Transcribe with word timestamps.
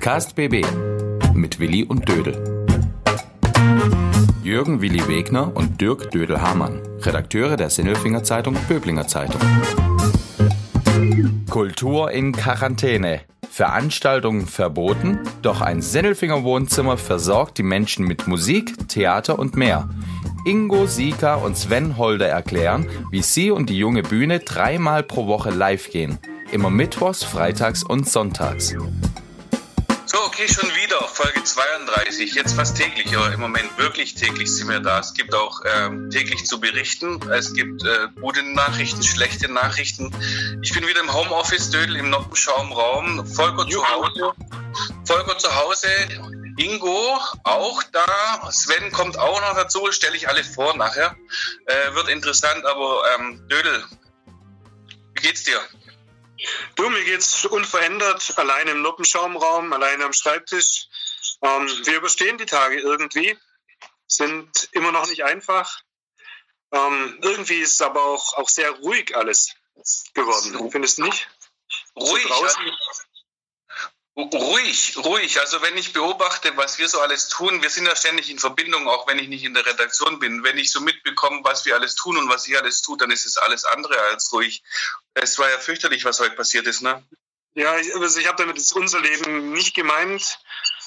Podcast 0.00 0.34
BB 0.34 0.64
mit 1.34 1.60
Willi 1.60 1.84
und 1.84 2.08
Dödel. 2.08 2.64
Jürgen 4.42 4.80
Willi 4.80 5.06
Wegner 5.06 5.54
und 5.54 5.78
Dirk 5.78 6.10
Dödel-Hamann, 6.10 6.80
Redakteure 7.02 7.58
der 7.58 7.68
Sinnelfinger 7.68 8.24
Zeitung 8.24 8.56
Böblinger 8.66 9.06
Zeitung. 9.06 9.42
Kultur 11.50 12.12
in 12.12 12.32
Quarantäne. 12.32 13.20
Veranstaltungen 13.50 14.46
verboten, 14.46 15.18
doch 15.42 15.60
ein 15.60 15.82
Sinnelfinger 15.82 16.44
Wohnzimmer 16.44 16.96
versorgt 16.96 17.58
die 17.58 17.62
Menschen 17.62 18.06
mit 18.06 18.26
Musik, 18.26 18.88
Theater 18.88 19.38
und 19.38 19.54
mehr. 19.54 19.90
Ingo, 20.46 20.86
Sika 20.86 21.34
und 21.34 21.58
Sven 21.58 21.98
Holder 21.98 22.26
erklären, 22.26 22.88
wie 23.10 23.20
sie 23.20 23.50
und 23.50 23.68
die 23.68 23.76
junge 23.76 24.02
Bühne 24.02 24.38
dreimal 24.38 25.02
pro 25.02 25.26
Woche 25.26 25.50
live 25.50 25.90
gehen. 25.90 26.18
Immer 26.52 26.70
mittwochs, 26.70 27.22
freitags 27.22 27.82
und 27.82 28.08
sonntags. 28.08 28.74
So, 30.12 30.24
okay, 30.24 30.48
schon 30.48 30.68
wieder 30.74 31.06
Folge 31.06 31.44
32. 31.44 32.34
Jetzt 32.34 32.54
fast 32.54 32.76
täglich, 32.76 33.16
aber 33.16 33.32
im 33.32 33.38
Moment 33.38 33.78
wirklich 33.78 34.16
täglich 34.16 34.52
sind 34.52 34.68
wir 34.68 34.80
da. 34.80 34.98
Es 34.98 35.14
gibt 35.14 35.32
auch 35.36 35.60
ähm, 35.64 36.10
täglich 36.10 36.46
zu 36.46 36.58
berichten. 36.58 37.20
Es 37.30 37.54
gibt 37.54 37.84
äh, 37.84 38.08
gute 38.20 38.42
Nachrichten, 38.42 39.04
schlechte 39.04 39.48
Nachrichten. 39.48 40.10
Ich 40.62 40.72
bin 40.74 40.84
wieder 40.84 40.98
im 40.98 41.12
Homeoffice, 41.12 41.70
Dödel 41.70 41.94
im 41.94 42.10
Noppenschaumraum. 42.10 43.24
Volker 43.24 43.68
zu 43.68 43.88
Hause. 43.88 44.32
Volker 45.04 45.38
zu 45.38 45.54
Hause. 45.54 45.86
Ingo 46.56 47.20
auch 47.44 47.80
da. 47.92 48.50
Sven 48.50 48.90
kommt 48.90 49.16
auch 49.16 49.40
noch 49.40 49.54
dazu. 49.54 49.92
Stelle 49.92 50.16
ich 50.16 50.28
alle 50.28 50.42
vor 50.42 50.76
nachher. 50.76 51.14
Äh, 51.66 51.94
wird 51.94 52.08
interessant, 52.08 52.66
aber 52.66 53.04
ähm, 53.16 53.46
Dödel, 53.46 53.84
wie 55.14 55.22
geht's 55.22 55.44
dir? 55.44 55.60
Du, 56.74 56.88
mir 56.88 57.04
geht's 57.04 57.44
unverändert, 57.44 58.38
alleine 58.38 58.72
im 58.72 58.82
Noppenschaumraum, 58.82 59.72
alleine 59.72 60.04
am 60.04 60.12
Schreibtisch. 60.12 60.86
Ähm, 61.42 61.68
wir 61.84 61.96
überstehen 61.96 62.38
die 62.38 62.46
Tage 62.46 62.78
irgendwie, 62.78 63.36
sind 64.06 64.68
immer 64.72 64.92
noch 64.92 65.06
nicht 65.08 65.24
einfach. 65.24 65.80
Ähm, 66.72 67.18
irgendwie 67.22 67.58
ist 67.58 67.74
es 67.74 67.80
aber 67.80 68.04
auch, 68.04 68.34
auch 68.34 68.48
sehr 68.48 68.70
ruhig 68.70 69.16
alles 69.16 69.54
geworden. 70.14 70.70
Findest 70.70 70.98
du 70.98 71.02
nicht? 71.02 71.28
Ruhig. 71.96 72.22
So 72.28 72.34
Ruhig, 74.32 74.96
ruhig. 74.98 75.40
Also 75.40 75.62
wenn 75.62 75.76
ich 75.76 75.92
beobachte, 75.92 76.56
was 76.56 76.78
wir 76.78 76.88
so 76.88 77.00
alles 77.00 77.28
tun, 77.28 77.62
wir 77.62 77.70
sind 77.70 77.86
ja 77.86 77.96
ständig 77.96 78.30
in 78.30 78.38
Verbindung, 78.38 78.88
auch 78.88 79.06
wenn 79.06 79.18
ich 79.18 79.28
nicht 79.28 79.44
in 79.44 79.54
der 79.54 79.64
Redaktion 79.64 80.18
bin. 80.18 80.42
Wenn 80.44 80.58
ich 80.58 80.70
so 80.70 80.80
mitbekomme, 80.80 81.40
was 81.42 81.64
wir 81.64 81.74
alles 81.74 81.94
tun 81.94 82.16
und 82.16 82.28
was 82.28 82.46
ihr 82.48 82.60
alles 82.60 82.82
tut, 82.82 83.00
dann 83.00 83.10
ist 83.10 83.26
es 83.26 83.36
alles 83.36 83.64
andere 83.64 84.00
als 84.02 84.32
ruhig. 84.32 84.62
Es 85.14 85.38
war 85.38 85.48
ja 85.50 85.58
fürchterlich, 85.58 86.04
was 86.04 86.20
heute 86.20 86.36
passiert 86.36 86.66
ist, 86.66 86.82
ne? 86.82 87.04
Ja, 87.54 87.72
also 87.72 88.20
ich 88.20 88.28
habe 88.28 88.42
damit 88.42 88.60
unser 88.74 89.00
Leben 89.00 89.52
nicht 89.52 89.74
gemeint, 89.74 90.38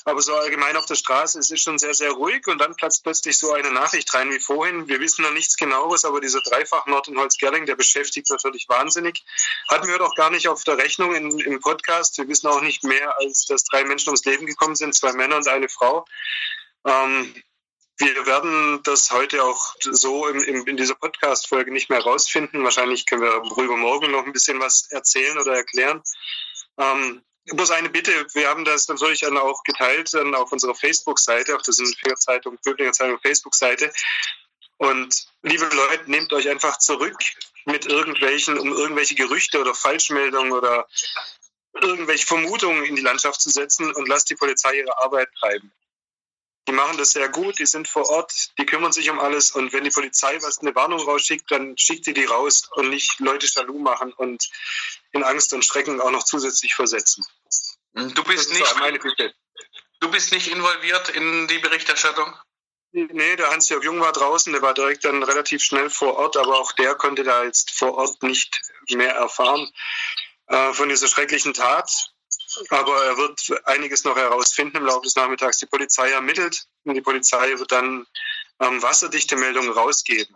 aber 0.06 0.22
so 0.22 0.36
allgemein 0.36 0.76
auf 0.76 0.86
der 0.86 0.96
Straße, 0.96 1.40
es 1.40 1.50
ist 1.50 1.62
schon 1.62 1.80
sehr, 1.80 1.94
sehr 1.94 2.12
ruhig 2.12 2.48
und 2.48 2.60
dann 2.60 2.76
platzt 2.76 3.04
plötzlich 3.04 3.38
so 3.38 3.54
eine 3.54 3.72
Nachricht 3.72 4.14
rein 4.14 4.30
wie 4.32 4.40
vorhin. 4.40 4.88
Wir 4.88 5.00
wissen 5.00 5.24
noch 5.24 5.32
nichts 5.32 5.56
genaueres, 5.56 6.06
aber 6.06 6.20
dieser 6.20 6.42
Dreifachmord 6.42 7.08
in 7.08 7.18
Holzgerling, 7.18 7.66
der 7.66 7.76
beschäftigt 7.76 8.30
natürlich 8.30 8.68
wahnsinnig. 8.68 9.24
Hatten 9.70 9.88
wir 9.88 9.98
doch 9.98 10.16
gar 10.16 10.30
nicht 10.30 10.48
auf 10.48 10.64
der 10.64 10.78
Rechnung 10.78 11.16
in, 11.16 11.40
im 11.40 11.60
Podcast. 11.60 12.18
Wir 12.18 12.28
wissen 12.28 12.48
auch 12.48 12.62
nicht 12.62 12.84
mehr, 12.84 13.18
als 13.20 13.46
dass 13.46 13.64
drei 13.64 13.86
Menschen 13.86 14.10
ums 14.10 14.26
Leben 14.26 14.46
gekommen 14.46 14.76
sind, 14.76 14.94
zwei 14.94 15.14
Männer 15.14 15.38
und 15.38 15.48
eine 15.48 15.70
Frau. 15.70 16.06
Ähm, 16.86 17.34
wir 17.98 18.26
werden 18.26 18.82
das 18.84 19.12
heute 19.12 19.44
auch 19.44 19.76
so 19.80 20.28
in, 20.28 20.42
in, 20.42 20.68
in 20.68 20.78
dieser 20.78 20.96
Podcast-Folge 20.96 21.72
nicht 21.72 21.90
mehr 21.90 22.02
rausfinden. 22.02 22.64
Wahrscheinlich 22.64 23.06
können 23.06 23.22
wir 23.22 23.30
darüber 23.30 23.78
morgen 23.78 24.12
noch 24.12 24.26
ein 24.26 24.34
bisschen 24.34 24.60
was 24.60 24.92
erzählen 24.92 25.38
oder 25.38 25.56
erklären. 25.56 26.02
Ähm, 26.78 27.24
bloß 27.46 27.72
eine 27.72 27.90
Bitte, 27.90 28.12
wir 28.34 28.48
haben 28.48 28.66
das 28.66 28.88
natürlich 28.88 29.22
dann 29.22 29.38
auch 29.38 29.64
geteilt 29.64 30.14
dann 30.14 30.36
auf 30.36 30.52
unserer 30.52 30.76
Facebook-Seite, 30.76 31.56
auf 31.56 31.62
der 31.62 32.16
Zeitung, 32.16 32.58
Böblinger 32.64 32.94
Zeitung 32.94 33.20
Facebook-Seite. 33.20 33.92
Und 34.78 35.28
liebe 35.42 35.66
Leute, 35.66 36.10
nehmt 36.10 36.34
euch 36.34 36.50
einfach 36.50 36.78
zurück 36.80 37.18
mit 37.66 37.86
irgendwelchen, 37.86 38.58
um 38.58 38.72
irgendwelche 38.74 39.16
Gerüchte 39.16 39.60
oder 39.60 39.74
Falschmeldungen 39.74 40.52
oder 40.52 40.88
irgendwelche 41.74 42.26
Vermutungen 42.26 42.84
in 42.86 42.96
die 42.96 43.02
Landschaft 43.02 43.42
zu 43.42 43.50
setzen 43.50 43.94
und 43.94 44.08
lasst 44.08 44.30
die 44.30 44.36
Polizei 44.36 44.76
ihre 44.76 45.02
Arbeit 45.02 45.30
treiben. 45.40 45.72
Die 46.68 46.72
machen 46.72 46.98
das 46.98 47.12
sehr 47.12 47.28
gut, 47.30 47.60
die 47.60 47.66
sind 47.66 47.88
vor 47.88 48.10
Ort, 48.10 48.52
die 48.58 48.66
kümmern 48.66 48.94
sich 48.94 49.10
um 49.10 49.20
alles 49.20 49.52
und 49.52 49.74
wenn 49.74 49.84
die 49.84 49.90
Polizei 49.90 50.38
was 50.42 50.60
eine 50.60 50.74
Warnung 50.76 51.02
rausschickt, 51.02 51.52
dann 51.52 51.78
schickt 51.78 52.08
die 52.08 52.14
die 52.14 52.26
raus 52.26 52.70
und 52.76 52.90
nicht 52.90 53.20
Leute 53.20 53.48
jaloux 53.48 53.80
machen 53.80 54.14
und 54.14 54.50
in 55.12 55.24
Angst 55.24 55.54
und 55.54 55.66
Schrecken 55.66 56.00
auch 56.00 56.12
noch 56.12 56.24
zusätzlich 56.24 56.74
versetzen. 56.74 57.26
Du 57.94 58.24
bist 58.24 58.52
nicht 58.52 58.66
Du 60.00 60.12
bist 60.12 60.32
nicht 60.34 60.48
involviert 60.48 61.10
in 61.10 61.48
die 61.48 61.60
Berichterstattung? 61.60 62.34
Nee, 62.92 63.36
der 63.36 63.50
Hans-Jörg 63.50 63.84
Jung 63.84 64.00
war 64.02 64.12
draußen, 64.12 64.54
der 64.54 64.62
war 64.62 64.74
direkt 64.74 65.04
dann 65.04 65.24
relativ 65.24 65.64
schnell 65.64 65.90
vor 65.90 66.16
Ort, 66.18 66.38
aber 66.38 66.60
auch 66.60 66.74
der 66.74 66.94
konnte 66.96 67.24
da 67.24 67.44
jetzt 67.44 67.72
vor 67.72 67.96
Ort 67.96 68.22
nicht 68.22 68.62
mehr 68.90 69.16
erfahren 69.16 69.72
äh, 70.48 70.74
von 70.74 70.90
dieser 70.90 71.08
schrecklichen 71.08 71.54
Tat. 71.54 72.13
Aber 72.70 73.06
er 73.06 73.18
wird 73.18 73.40
einiges 73.66 74.04
noch 74.04 74.16
herausfinden 74.16 74.78
im 74.78 74.86
Laufe 74.86 75.04
des 75.04 75.16
Nachmittags. 75.16 75.58
Die 75.58 75.66
Polizei 75.66 76.10
ermittelt 76.12 76.66
und 76.84 76.96
die 76.96 77.02
Polizei 77.02 77.58
wird 77.58 77.72
dann 77.72 78.06
ähm, 78.60 78.82
wasserdichte 78.82 79.36
Meldungen 79.36 79.72
rausgeben. 79.72 80.34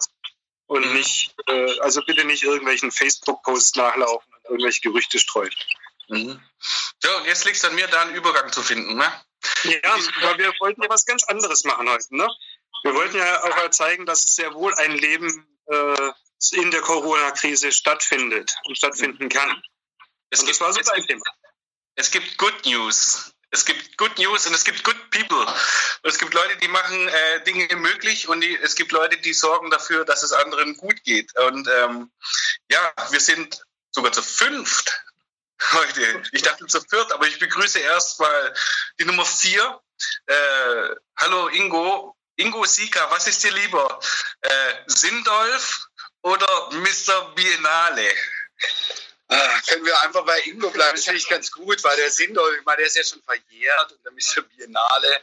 Und 0.67 0.85
mhm. 0.85 0.93
nicht, 0.93 1.33
äh, 1.47 1.79
also 1.79 2.01
bitte 2.03 2.25
nicht 2.25 2.43
irgendwelchen 2.43 2.91
Facebook-Posts 2.91 3.75
nachlaufen 3.75 4.33
und 4.33 4.45
irgendwelche 4.51 4.81
Gerüchte 4.81 5.19
streuen. 5.19 5.53
Mhm. 6.09 6.41
So, 6.99 7.17
und 7.17 7.25
jetzt 7.25 7.45
liegt 7.45 7.57
es 7.57 7.65
an 7.65 7.75
mir, 7.75 7.87
da 7.87 8.01
einen 8.01 8.15
Übergang 8.15 8.51
zu 8.51 8.61
finden, 8.61 8.95
ne? 8.95 9.11
Ja, 9.63 9.95
weil 10.21 10.37
wir 10.37 10.53
wollten 10.59 10.81
ja 10.81 10.89
was 10.89 11.05
ganz 11.05 11.23
anderes 11.23 11.63
machen 11.63 11.89
heute, 11.89 12.15
ne? 12.15 12.27
Wir 12.83 12.93
wollten 12.93 13.17
ja 13.17 13.43
auch 13.43 13.69
zeigen, 13.69 14.05
dass 14.05 14.23
es 14.23 14.35
sehr 14.35 14.53
wohl 14.53 14.73
ein 14.75 14.91
Leben 14.91 15.47
äh, 15.67 16.11
in 16.53 16.71
der 16.71 16.81
Corona-Krise 16.81 17.71
stattfindet 17.71 18.55
und 18.65 18.77
stattfinden 18.77 19.29
kann. 19.29 19.61
Es 20.29 20.41
und 20.41 20.49
das 20.49 20.61
war 20.61 20.73
so 20.73 20.79
ein 20.91 21.05
Thema. 21.05 21.23
Es 21.97 22.11
gibt 22.11 22.37
Good 22.37 22.65
News. 22.65 23.33
Es 23.49 23.65
gibt 23.65 23.97
Good 23.97 24.19
News 24.19 24.45
und 24.45 24.53
es 24.53 24.63
gibt 24.63 24.83
Good 24.83 25.09
People. 25.09 25.45
es 26.03 26.19
gibt 26.19 26.33
Leute, 26.33 26.55
die 26.57 26.67
machen 26.67 27.07
äh, 27.07 27.43
Dinge 27.43 27.75
möglich 27.75 28.27
und 28.27 28.41
die, 28.41 28.55
es 28.57 28.75
gibt 28.75 28.91
Leute, 28.91 29.17
die 29.17 29.33
sorgen 29.33 29.71
dafür, 29.71 30.05
dass 30.05 30.21
es 30.21 30.31
anderen 30.31 30.77
gut 30.77 31.03
geht. 31.03 31.35
Und 31.37 31.67
ähm, 31.67 32.11
ja, 32.69 32.93
wir 33.09 33.19
sind 33.19 33.63
sogar 33.89 34.11
zu 34.11 34.21
fünft 34.21 35.03
heute. 35.71 36.21
Ich 36.33 36.43
dachte 36.43 36.67
zu 36.67 36.81
viert, 36.81 37.11
aber 37.11 37.25
ich 37.25 37.39
begrüße 37.39 37.79
erstmal 37.79 38.53
die 38.99 39.05
Nummer 39.05 39.25
vier. 39.25 39.81
Äh, 40.27 40.95
hallo 41.15 41.47
Ingo. 41.47 42.15
Ingo 42.35 42.63
Sika, 42.65 43.09
was 43.09 43.25
ist 43.25 43.43
dir 43.43 43.53
lieber? 43.53 43.99
Äh, 44.41 44.73
Sindolf 44.85 45.87
oder 46.21 46.69
Mr. 46.73 47.33
Biennale? 47.33 48.13
Ah, 49.29 49.59
können 49.67 49.85
wir 49.85 50.01
einfach 50.03 50.25
bei 50.25 50.39
Ingo 50.41 50.69
bleiben? 50.69 50.95
Das 50.95 51.03
finde 51.03 51.19
ich 51.19 51.27
ganz 51.27 51.51
gut, 51.51 51.83
weil 51.83 51.97
der 51.97 52.09
Sindolf, 52.11 52.57
ich 52.57 52.65
meine, 52.65 52.77
der 52.77 52.87
ist 52.87 52.95
ja 52.95 53.03
schon 53.03 53.21
verjährt 53.23 53.91
und 53.91 54.05
der 54.05 54.11
Mr. 54.13 54.41
Biennale 54.43 55.21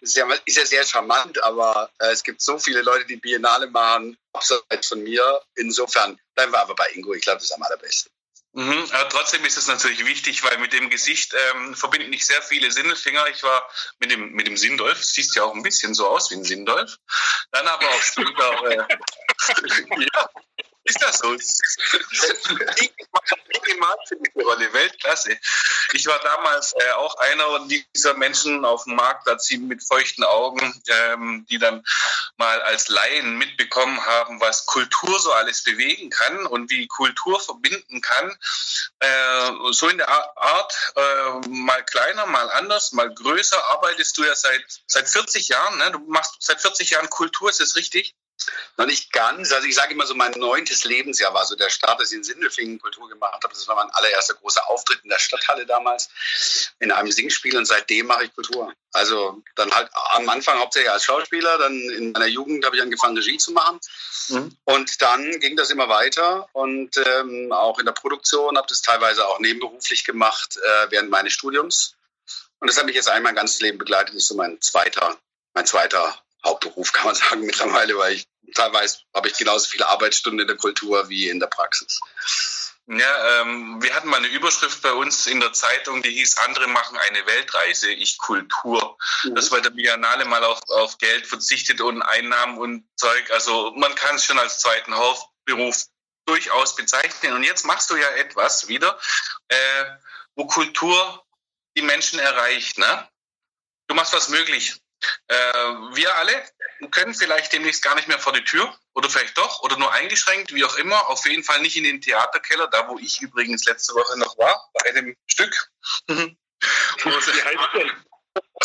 ist 0.00 0.16
ja, 0.16 0.28
ist 0.44 0.56
ja 0.56 0.66
sehr 0.66 0.84
charmant, 0.84 1.42
aber 1.42 1.90
äh, 2.00 2.08
es 2.08 2.22
gibt 2.22 2.42
so 2.42 2.58
viele 2.58 2.82
Leute, 2.82 3.06
die 3.06 3.16
Biennale 3.16 3.68
machen, 3.68 4.18
abseits 4.32 4.88
von 4.88 5.02
mir. 5.02 5.42
Insofern 5.54 6.20
bleiben 6.34 6.52
wir 6.52 6.60
aber 6.60 6.74
bei 6.74 6.86
Ingo. 6.92 7.14
Ich 7.14 7.22
glaube, 7.22 7.38
das 7.38 7.44
ist 7.44 7.52
am 7.52 7.62
allerbesten. 7.62 8.12
Mhm, 8.52 8.88
aber 8.90 9.08
trotzdem 9.10 9.44
ist 9.44 9.58
es 9.58 9.66
natürlich 9.66 10.06
wichtig, 10.06 10.42
weil 10.42 10.56
mit 10.56 10.72
dem 10.72 10.88
Gesicht 10.88 11.34
ähm, 11.34 11.74
verbinden 11.74 12.08
nicht 12.08 12.24
sehr 12.26 12.40
viele 12.40 12.70
Sinnelfinger. 12.70 13.26
Ich 13.28 13.42
war 13.42 13.68
mit 13.98 14.10
dem, 14.10 14.32
mit 14.32 14.46
dem 14.46 14.56
Sindolf, 14.56 15.04
siehst 15.04 15.36
ja 15.36 15.44
auch 15.44 15.54
ein 15.54 15.62
bisschen 15.62 15.92
so 15.92 16.08
aus 16.08 16.30
wie 16.30 16.36
ein 16.36 16.44
Sindolf. 16.44 16.96
Dann 17.50 17.68
aber 17.68 17.86
auch 17.86 18.02
später, 18.02 18.64
äh, 18.70 18.76
ja, 20.14 20.30
ist 20.86 21.02
das 21.02 21.18
so? 21.18 21.36
Rolle, 24.46 24.72
Weltklasse. 24.72 25.36
Ich 25.92 26.06
war 26.06 26.18
damals 26.20 26.72
äh, 26.72 26.92
auch 26.92 27.16
einer 27.18 27.66
dieser 27.94 28.14
Menschen 28.14 28.64
auf 28.64 28.84
dem 28.84 28.94
Marktplatz 28.94 29.50
mit 29.52 29.82
feuchten 29.82 30.24
Augen, 30.24 30.82
ähm, 30.86 31.46
die 31.50 31.58
dann 31.58 31.84
mal 32.36 32.60
als 32.62 32.88
Laien 32.88 33.36
mitbekommen 33.38 34.04
haben, 34.04 34.40
was 34.40 34.66
Kultur 34.66 35.18
so 35.18 35.32
alles 35.32 35.62
bewegen 35.64 36.10
kann 36.10 36.46
und 36.46 36.70
wie 36.70 36.86
Kultur 36.86 37.40
verbinden 37.40 38.00
kann. 38.00 38.36
Äh, 39.00 39.50
so 39.72 39.88
in 39.88 39.98
der 39.98 40.08
Art, 40.08 40.92
äh, 40.96 41.48
mal 41.48 41.84
kleiner, 41.84 42.26
mal 42.26 42.50
anders, 42.50 42.92
mal 42.92 43.12
größer, 43.12 43.62
arbeitest 43.66 44.16
du 44.18 44.24
ja 44.24 44.34
seit, 44.34 44.64
seit 44.86 45.08
40 45.08 45.48
Jahren. 45.48 45.78
Ne? 45.78 45.90
Du 45.92 45.98
machst 46.08 46.36
seit 46.40 46.60
40 46.60 46.90
Jahren 46.90 47.10
Kultur, 47.10 47.50
ist 47.50 47.60
das 47.60 47.76
richtig? 47.76 48.14
Noch 48.76 48.86
nicht 48.86 49.12
ganz. 49.12 49.52
Also 49.52 49.66
ich 49.66 49.74
sage 49.74 49.94
immer 49.94 50.06
so, 50.06 50.14
mein 50.14 50.32
neuntes 50.32 50.84
Lebensjahr 50.84 51.32
war 51.32 51.46
so 51.46 51.56
der 51.56 51.70
Start, 51.70 52.00
dass 52.00 52.12
ich 52.12 52.18
in 52.18 52.24
Sindelfingen 52.24 52.78
Kultur 52.78 53.08
gemacht 53.08 53.42
habe. 53.42 53.48
Das 53.48 53.66
war 53.66 53.76
mein 53.76 53.90
allererster 53.90 54.34
großer 54.34 54.68
Auftritt 54.68 55.00
in 55.02 55.08
der 55.08 55.18
Stadthalle 55.18 55.64
damals 55.64 56.10
in 56.78 56.92
einem 56.92 57.10
Singspiel 57.10 57.56
und 57.56 57.64
seitdem 57.64 58.06
mache 58.06 58.24
ich 58.24 58.34
Kultur. 58.34 58.72
Also 58.92 59.42
dann 59.54 59.70
halt 59.72 59.90
am 60.12 60.28
Anfang 60.28 60.58
hauptsächlich 60.58 60.90
als 60.90 61.04
Schauspieler, 61.04 61.58
dann 61.58 61.72
in 61.72 62.12
meiner 62.12 62.26
Jugend 62.26 62.64
habe 62.64 62.76
ich 62.76 62.82
angefangen 62.82 63.16
Regie 63.16 63.38
zu 63.38 63.52
machen 63.52 63.78
mhm. 64.28 64.56
und 64.64 65.02
dann 65.02 65.38
ging 65.40 65.56
das 65.56 65.70
immer 65.70 65.88
weiter 65.88 66.48
und 66.52 66.96
ähm, 66.96 67.52
auch 67.52 67.78
in 67.78 67.86
der 67.86 67.92
Produktion 67.92 68.56
habe 68.56 68.66
das 68.68 68.82
teilweise 68.82 69.26
auch 69.26 69.38
nebenberuflich 69.38 70.04
gemacht 70.04 70.56
äh, 70.56 70.90
während 70.90 71.10
meines 71.10 71.32
Studiums 71.32 71.94
Und 72.60 72.70
das 72.70 72.78
hat 72.78 72.86
mich 72.86 72.94
jetzt 72.94 73.08
einmal 73.08 73.32
mein 73.32 73.36
ganzes 73.36 73.60
Leben 73.60 73.78
begleitet. 73.78 74.14
Das 74.14 74.22
ist 74.22 74.28
so 74.28 74.34
mein 74.34 74.60
zweiter, 74.60 75.18
mein 75.54 75.66
zweiter 75.66 76.16
Hauptberuf, 76.46 76.92
kann 76.92 77.06
man 77.06 77.14
sagen, 77.14 77.42
mittlerweile, 77.42 77.98
weil 77.98 78.14
ich 78.14 78.26
teilweise 78.54 78.98
habe 79.14 79.28
ich 79.28 79.36
genauso 79.36 79.68
viele 79.68 79.88
Arbeitsstunden 79.88 80.40
in 80.40 80.46
der 80.46 80.56
Kultur 80.56 81.08
wie 81.08 81.28
in 81.28 81.40
der 81.40 81.48
Praxis. 81.48 82.00
Ja, 82.88 83.40
ähm, 83.40 83.82
wir 83.82 83.92
hatten 83.96 84.08
mal 84.08 84.18
eine 84.18 84.28
Überschrift 84.28 84.80
bei 84.80 84.92
uns 84.92 85.26
in 85.26 85.40
der 85.40 85.52
Zeitung, 85.52 86.02
die 86.02 86.12
hieß, 86.12 86.38
andere 86.38 86.68
machen 86.68 86.96
eine 86.96 87.26
Weltreise, 87.26 87.90
ich 87.90 88.16
Kultur. 88.16 88.96
Mhm. 89.24 89.34
Das 89.34 89.50
war 89.50 89.60
der 89.60 89.70
Biennale 89.70 90.24
mal 90.24 90.44
auf, 90.44 90.60
auf 90.68 90.96
Geld 90.98 91.26
verzichtet 91.26 91.80
und 91.80 92.00
Einnahmen 92.02 92.58
und 92.58 92.86
Zeug. 92.94 93.30
Also 93.32 93.72
man 93.74 93.92
kann 93.96 94.14
es 94.14 94.24
schon 94.24 94.38
als 94.38 94.60
zweiten 94.60 94.94
Hauptberuf 94.94 95.86
durchaus 96.26 96.76
bezeichnen. 96.76 97.32
Und 97.32 97.42
jetzt 97.42 97.64
machst 97.64 97.90
du 97.90 97.96
ja 97.96 98.08
etwas 98.10 98.68
wieder, 98.68 98.96
äh, 99.48 99.84
wo 100.36 100.46
Kultur 100.46 101.24
die 101.76 101.82
Menschen 101.82 102.20
erreicht. 102.20 102.78
Ne? 102.78 103.08
Du 103.88 103.96
machst 103.96 104.12
was 104.12 104.28
möglich. 104.28 104.80
Äh, 105.28 105.34
wir 105.94 106.14
alle 106.16 106.32
können 106.90 107.14
vielleicht 107.14 107.52
demnächst 107.52 107.82
gar 107.82 107.94
nicht 107.94 108.08
mehr 108.08 108.18
vor 108.18 108.32
die 108.32 108.44
Tür 108.44 108.74
oder 108.94 109.10
vielleicht 109.10 109.38
doch 109.38 109.62
oder 109.62 109.76
nur 109.76 109.92
eingeschränkt, 109.92 110.54
wie 110.54 110.64
auch 110.64 110.76
immer. 110.76 111.08
Auf 111.08 111.26
jeden 111.26 111.44
Fall 111.44 111.60
nicht 111.60 111.76
in 111.76 111.84
den 111.84 112.00
Theaterkeller, 112.00 112.68
da 112.68 112.88
wo 112.88 112.98
ich 112.98 113.20
übrigens 113.20 113.64
letzte 113.64 113.94
Woche 113.94 114.18
noch 114.18 114.36
war, 114.38 114.70
bei 114.74 114.90
einem 114.90 115.14
Stück. 115.26 115.70
wo, 116.08 116.14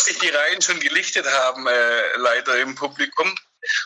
sich 0.00 0.18
die 0.18 0.28
Reihen 0.28 0.62
schon 0.62 0.80
gelichtet 0.80 1.26
haben, 1.26 1.66
äh, 1.66 2.16
leider 2.16 2.58
im 2.58 2.74
Publikum. 2.74 3.34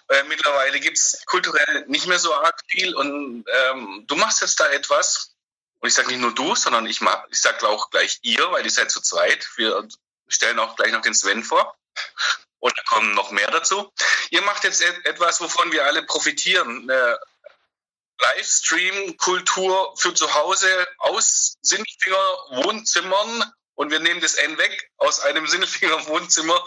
Äh, 0.09 0.23
mittlerweile 0.25 0.81
gibt 0.81 0.97
es 0.97 1.23
kulturell 1.27 1.85
nicht 1.87 2.07
mehr 2.07 2.19
so 2.19 2.35
arg 2.35 2.61
viel 2.69 2.95
und 2.95 3.45
ähm, 3.47 4.05
du 4.07 4.17
machst 4.17 4.41
jetzt 4.41 4.61
da 4.61 4.69
etwas. 4.71 5.35
Und 5.81 5.89
ich 5.89 5.95
sage 5.95 6.09
nicht 6.09 6.21
nur 6.21 6.35
du, 6.35 6.55
sondern 6.55 6.87
ich, 6.87 7.01
ich 7.31 7.41
sage 7.41 7.69
auch 7.69 7.91
gleich 7.91 8.19
ihr, 8.23 8.51
weil 8.51 8.65
ihr 8.65 8.71
seid 8.71 8.91
zu 8.91 9.01
zweit. 9.01 9.49
Wir 9.57 9.87
stellen 10.29 10.59
auch 10.59 10.77
gleich 10.77 10.93
noch 10.93 11.03
den 11.03 11.15
Sven 11.15 11.45
vor. 11.45 11.77
Und 12.59 12.77
da 12.77 12.83
kommen 12.85 13.15
noch 13.15 13.31
mehr 13.31 13.51
dazu. 13.51 13.93
Ihr 14.31 14.43
macht 14.43 14.65
jetzt 14.65 14.81
etwas, 14.83 15.41
wovon 15.41 15.73
wir 15.73 15.85
alle 15.85 16.03
profitieren. 16.03 16.91
Eine 16.91 17.19
Livestream-Kultur 18.19 19.95
für 19.99 20.15
zu 20.15 20.33
Hause 20.35 20.87
aus 20.99 21.59
Sinnfinger 21.63 22.65
Wohnzimmern 22.65 23.53
und 23.75 23.91
wir 23.91 24.01
nehmen 24.01 24.21
das 24.21 24.35
N 24.35 24.57
weg 24.59 24.91
aus 24.97 25.21
einem 25.21 25.47
Sinnfinger 25.47 26.07
Wohnzimmer 26.07 26.65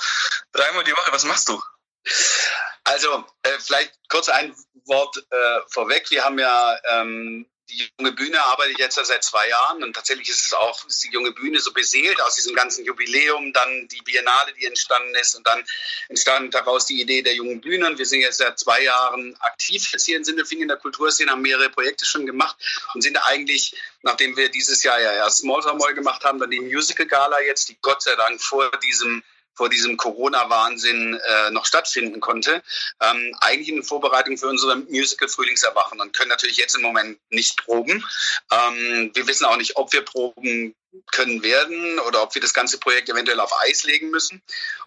dreimal 0.52 0.84
die 0.84 0.92
Woche. 0.92 1.12
Was 1.12 1.24
machst 1.24 1.50
du? 1.50 1.62
Also, 2.84 3.26
äh, 3.44 3.60
vielleicht 3.60 3.94
kurz 4.10 4.30
ein 4.30 4.56
Wort 4.86 5.18
äh, 5.18 5.60
vorweg. 5.70 6.10
Wir 6.12 6.24
haben 6.24 6.40
ja 6.40 6.78
ähm, 6.90 7.50
die 7.70 7.90
junge 7.98 8.12
Bühne 8.14 8.42
arbeite 8.42 8.72
ich 8.72 8.78
jetzt 8.78 8.96
seit 8.96 9.24
zwei 9.24 9.48
Jahren 9.48 9.84
und 9.84 9.94
tatsächlich 9.94 10.30
ist 10.30 10.46
es 10.46 10.54
auch, 10.54 10.86
ist 10.88 11.04
die 11.04 11.12
junge 11.12 11.32
Bühne 11.32 11.60
so 11.60 11.72
beseelt 11.72 12.20
aus 12.22 12.36
diesem 12.36 12.56
ganzen 12.56 12.84
Jubiläum, 12.84 13.54
dann 13.54 13.88
die 13.88 14.02
Biennale, 14.02 14.54
die 14.54 14.66
entstanden 14.66 15.14
ist 15.16 15.36
und 15.36 15.46
dann 15.46 15.64
entstand 16.08 16.54
daraus 16.54 16.86
die 16.86 17.02
Idee 17.02 17.22
der 17.22 17.36
jungen 17.36 17.62
Bühne 17.62 17.88
und 17.88 17.98
wir 17.98 18.06
sind 18.06 18.22
jetzt 18.22 18.38
seit 18.38 18.58
zwei 18.58 18.84
Jahren 18.84 19.36
aktiv 19.42 19.92
jetzt 19.92 20.06
hier 20.06 20.18
in 20.18 20.24
Sindelfingen 20.24 20.64
in 20.64 20.68
der 20.70 20.78
Kulturszene, 20.78 21.32
haben 21.32 21.42
mehrere 21.42 21.70
Projekte 21.70 22.06
schon 22.06 22.26
gemacht 22.26 22.56
und 22.94 23.02
sind 23.02 23.18
eigentlich, 23.18 23.76
nachdem 24.02 24.36
wir 24.36 24.50
dieses 24.50 24.84
Jahr 24.84 25.00
ja 25.00 25.14
erst 25.14 25.40
Smalltalk 25.40 25.96
gemacht 25.96 26.24
haben, 26.24 26.40
dann 26.40 26.50
die 26.50 26.60
Musical 26.60 27.06
Gala 27.06 27.42
jetzt, 27.42 27.70
die 27.70 27.78
Gott 27.82 28.02
sei 28.02 28.16
Dank 28.16 28.42
vor 28.42 28.72
diesem 28.80 29.24
vor 29.60 29.68
diesem 29.68 29.98
Corona-Wahnsinn 29.98 31.16
äh, 31.16 31.52
noch 31.52 31.66
stattfinden 31.66 32.22
konnte, 32.22 32.64
ähm, 33.02 33.36
eigentlich 33.42 33.68
in 33.68 33.84
Vorbereitung 33.84 34.38
für 34.38 34.48
unser 34.48 34.74
Musical 34.78 35.28
Frühlingserwachen 35.28 36.00
und 36.00 36.14
können 36.14 36.30
natürlich 36.30 36.56
jetzt 36.56 36.78
im 36.78 36.82
Moment 36.82 37.20
nicht 37.30 37.66
proben. 37.66 38.06
Ähm, 38.50 39.12
wir 39.14 39.28
wissen 39.28 39.44
auch 39.44 39.58
nicht, 39.58 39.76
ob 39.76 39.92
wir 39.92 40.02
proben 40.06 40.74
können 41.12 41.44
werden 41.44 42.00
oder 42.00 42.24
ob 42.24 42.34
wir 42.36 42.42
das 42.42 42.54
ganze 42.54 42.78
Projekt 42.78 43.10
eventuell 43.10 43.42
auf 43.42 43.52
Eis 43.62 43.84
legen 43.84 44.12
müssen. 44.12 44.42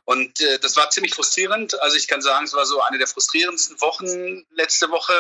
Und 0.07 0.41
äh, 0.41 0.59
das 0.59 0.75
war 0.77 0.89
ziemlich 0.89 1.15
frustrierend. 1.15 1.79
Also 1.83 1.99
ich 1.99 2.09
kann 2.09 2.23
sagen, 2.23 2.47
es 2.47 2.55
war 2.55 2.65
so 2.65 2.81
eine 2.81 2.97
der 2.97 3.09
frustrierendsten 3.09 3.79
Wochen 3.83 4.47
letzte 4.53 4.91
Woche. 4.91 5.13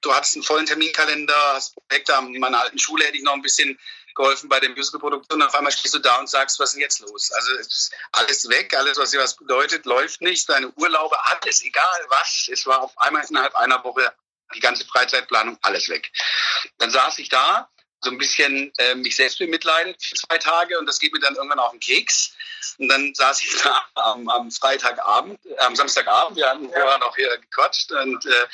Du 0.00 0.14
hattest 0.14 0.36
einen 0.36 0.42
vollen 0.42 0.66
Terminkalender, 0.66 1.52
hast 1.54 1.74
Projekte 1.88 2.12
in 2.12 2.40
meiner 2.40 2.60
alten 2.60 2.78
Schule 2.78 3.04
hätte 3.04 3.16
ich 3.16 3.22
noch 3.22 3.34
ein 3.34 3.42
bisschen 3.42 3.78
geholfen 4.14 4.48
bei 4.48 4.58
der 4.58 4.70
Musicalproduktion. 4.70 5.42
Auf 5.42 5.54
einmal 5.54 5.70
stehst 5.70 5.94
du 5.94 5.98
da 5.98 6.16
und 6.16 6.28
sagst, 6.28 6.58
was 6.58 6.70
ist 6.70 6.74
denn 6.74 6.82
jetzt 6.82 7.00
los? 7.00 7.30
Also 7.32 7.52
es 7.54 7.66
ist 7.66 7.92
alles 8.12 8.48
weg, 8.48 8.74
alles, 8.74 8.98
was 8.98 9.10
dir 9.10 9.20
was 9.20 9.36
bedeutet, 9.36 9.86
läuft 9.86 10.22
nicht. 10.22 10.48
Deine 10.48 10.70
Urlaube, 10.72 11.16
alles, 11.26 11.62
egal 11.62 12.06
was. 12.08 12.48
Es 12.50 12.66
war 12.66 12.82
auf 12.82 12.98
einmal 12.98 13.24
innerhalb 13.28 13.54
einer 13.54 13.82
Woche 13.84 14.12
die 14.54 14.60
ganze 14.60 14.84
Freizeitplanung, 14.86 15.58
alles 15.62 15.88
weg. 15.88 16.10
Dann 16.78 16.90
saß 16.90 17.18
ich 17.18 17.28
da, 17.28 17.68
so 18.00 18.10
ein 18.10 18.18
bisschen 18.18 18.72
äh, 18.78 18.94
mich 18.94 19.16
selbst 19.16 19.38
bemitleidet 19.38 20.02
für 20.02 20.14
zwei 20.14 20.38
Tage 20.38 20.78
und 20.78 20.86
das 20.86 20.98
geht 20.98 21.12
mir 21.12 21.20
dann 21.20 21.34
irgendwann 21.34 21.58
auf 21.58 21.72
den 21.72 21.80
Keks. 21.80 22.34
Und 22.78 22.88
dann 22.88 23.14
saß 23.14 23.42
ich 23.42 23.56
da 23.62 23.84
am, 23.94 24.28
am 24.28 24.50
Freitagabend, 24.50 25.44
äh, 25.46 25.58
am 25.58 25.74
Samstagabend, 25.74 26.36
wir 26.36 26.48
hatten 26.48 26.68
vorher 26.70 26.98
noch 26.98 27.16
hier 27.16 27.36
gequatscht 27.38 27.90
und 27.92 28.24
äh, 28.26 28.46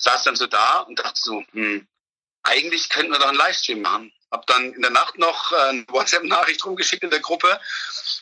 saß 0.00 0.24
dann 0.24 0.36
so 0.36 0.46
da 0.46 0.80
und 0.80 0.98
dachte 0.98 1.20
so, 1.22 1.44
hm, 1.52 1.86
eigentlich 2.42 2.88
könnten 2.88 3.12
wir 3.12 3.18
doch 3.18 3.28
einen 3.28 3.38
Livestream 3.38 3.82
machen. 3.82 4.12
Hab 4.30 4.46
dann 4.46 4.72
in 4.72 4.82
der 4.82 4.92
Nacht 4.92 5.18
noch 5.18 5.52
eine 5.52 5.84
WhatsApp-Nachricht 5.88 6.64
rumgeschickt 6.64 7.02
in 7.02 7.10
der 7.10 7.20
Gruppe. 7.20 7.60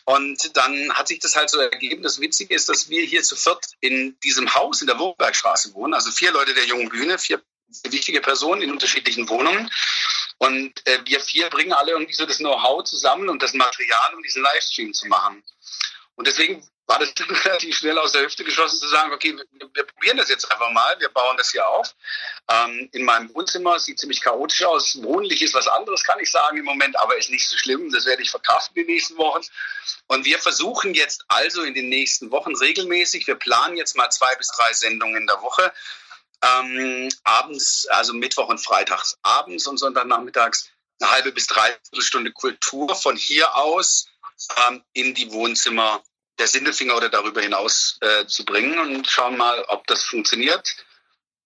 Und 0.05 0.57
dann 0.57 0.93
hat 0.95 1.09
sich 1.09 1.19
das 1.19 1.37
halt 1.37 1.51
so 1.51 1.61
ergeben. 1.61 2.03
Das 2.03 2.21
Witzige 2.21 2.55
ist, 2.55 2.69
dass 2.69 2.89
wir 2.89 3.05
hier 3.05 3.23
zu 3.23 3.37
viert 3.37 3.67
in 3.81 4.19
diesem 4.21 4.55
Haus 4.55 4.81
in 4.81 4.87
der 4.87 4.99
Wurmbergstraße 4.99 5.75
wohnen. 5.75 5.95
Also 5.95 6.11
vier 6.11 6.33
Leute 6.33 6.55
der 6.55 6.65
jungen 6.65 6.89
Bühne, 6.89 7.19
vier 7.19 7.43
wichtige 7.85 8.23
Personen 8.23 8.63
in 8.63 8.71
unterschiedlichen 8.71 9.29
Wohnungen. 9.29 9.71
Und 10.39 10.87
äh, 10.87 11.01
wir 11.05 11.21
vier 11.21 11.51
bringen 11.51 11.73
alle 11.73 11.93
irgendwie 11.93 12.15
so 12.15 12.25
das 12.25 12.39
Know-how 12.39 12.85
zusammen 12.85 13.29
und 13.29 13.43
das 13.43 13.53
Material, 13.53 14.15
um 14.15 14.23
diesen 14.23 14.43
Livestream 14.43 14.95
zu 14.95 15.07
machen. 15.09 15.45
Und 16.15 16.27
deswegen 16.27 16.67
war 16.89 16.99
das 16.99 17.13
relativ 17.45 17.77
schnell 17.77 17.99
aus 17.99 18.13
der 18.13 18.23
Hüfte 18.23 18.43
geschossen 18.43 18.81
zu 18.81 18.89
sagen, 18.89 19.13
okay, 19.13 19.37
wir, 19.37 19.69
wir, 19.75 19.85
probieren 19.85 20.17
das 20.17 20.29
jetzt 20.29 20.51
einfach 20.51 20.71
mal, 20.71 20.99
wir 20.99 21.11
bauen 21.11 21.37
das 21.37 21.53
hier 21.53 21.69
auf. 21.69 21.95
Ähm, 22.51 22.89
in 22.93 23.05
meinem 23.05 23.33
Wohnzimmer 23.35 23.79
sieht 23.79 24.01
ziemlich 24.01 24.23
chaotisch 24.23 24.65
aus. 24.65 25.01
Wohnlich 25.03 25.43
ist 25.43 25.55
was 25.55 25.69
anderes, 25.69 26.03
kann 26.03 26.19
ich 26.19 26.31
sagen 26.31 26.57
im 26.57 26.65
Moment, 26.65 26.99
aber 26.99 27.17
ist 27.17 27.31
nicht 27.31 27.49
so 27.49 27.57
schlimm. 27.57 27.93
Das 27.93 28.07
werde 28.07 28.23
ich 28.23 28.31
verkraften 28.31 28.75
die 28.75 28.91
nächsten 28.91 29.19
Wochen. 29.19 29.43
Und 30.07 30.25
wir 30.25 30.39
versuchen 30.39 30.95
jetzt 30.95 31.25
also 31.29 31.63
in 31.63 31.75
den 31.75 31.91
nächsten 31.91 32.31
Wochen 32.31 32.57
regelmäßig, 32.57 33.27
wir 33.27 33.37
planen 33.37 33.77
jetzt 33.77 33.95
mal 33.95 34.11
zwei 34.11 34.35
bis 34.37 34.49
drei 34.49 34.73
Sendungen 34.73 35.17
in 35.17 35.27
der 35.27 35.43
Woche, 35.43 35.73
ähm, 36.43 37.11
abends, 37.25 37.87
also 37.91 38.15
Mittwoch 38.15 38.49
und 38.49 38.59
Freitags 38.59 39.19
abends 39.23 39.67
und 39.67 39.77
Sonntagnachmittags 39.77 40.71
eine 41.01 41.11
halbe 41.11 41.33
bis 41.33 41.47
dreiviertel 41.47 42.03
Stunde 42.03 42.33
Kultur 42.33 42.95
von 42.95 43.17
hier 43.17 43.55
aus 43.57 44.09
ähm, 44.69 44.83
in 44.95 45.15
die 45.15 45.31
Wohnzimmer 45.31 46.03
der 46.39 46.47
Sindelfinger 46.47 46.97
oder 46.97 47.09
darüber 47.09 47.41
hinaus 47.41 47.99
äh, 48.01 48.27
zu 48.27 48.45
bringen 48.45 48.79
und 48.79 49.09
schauen 49.09 49.37
mal, 49.37 49.65
ob 49.69 49.87
das 49.87 50.05
funktioniert. 50.05 50.77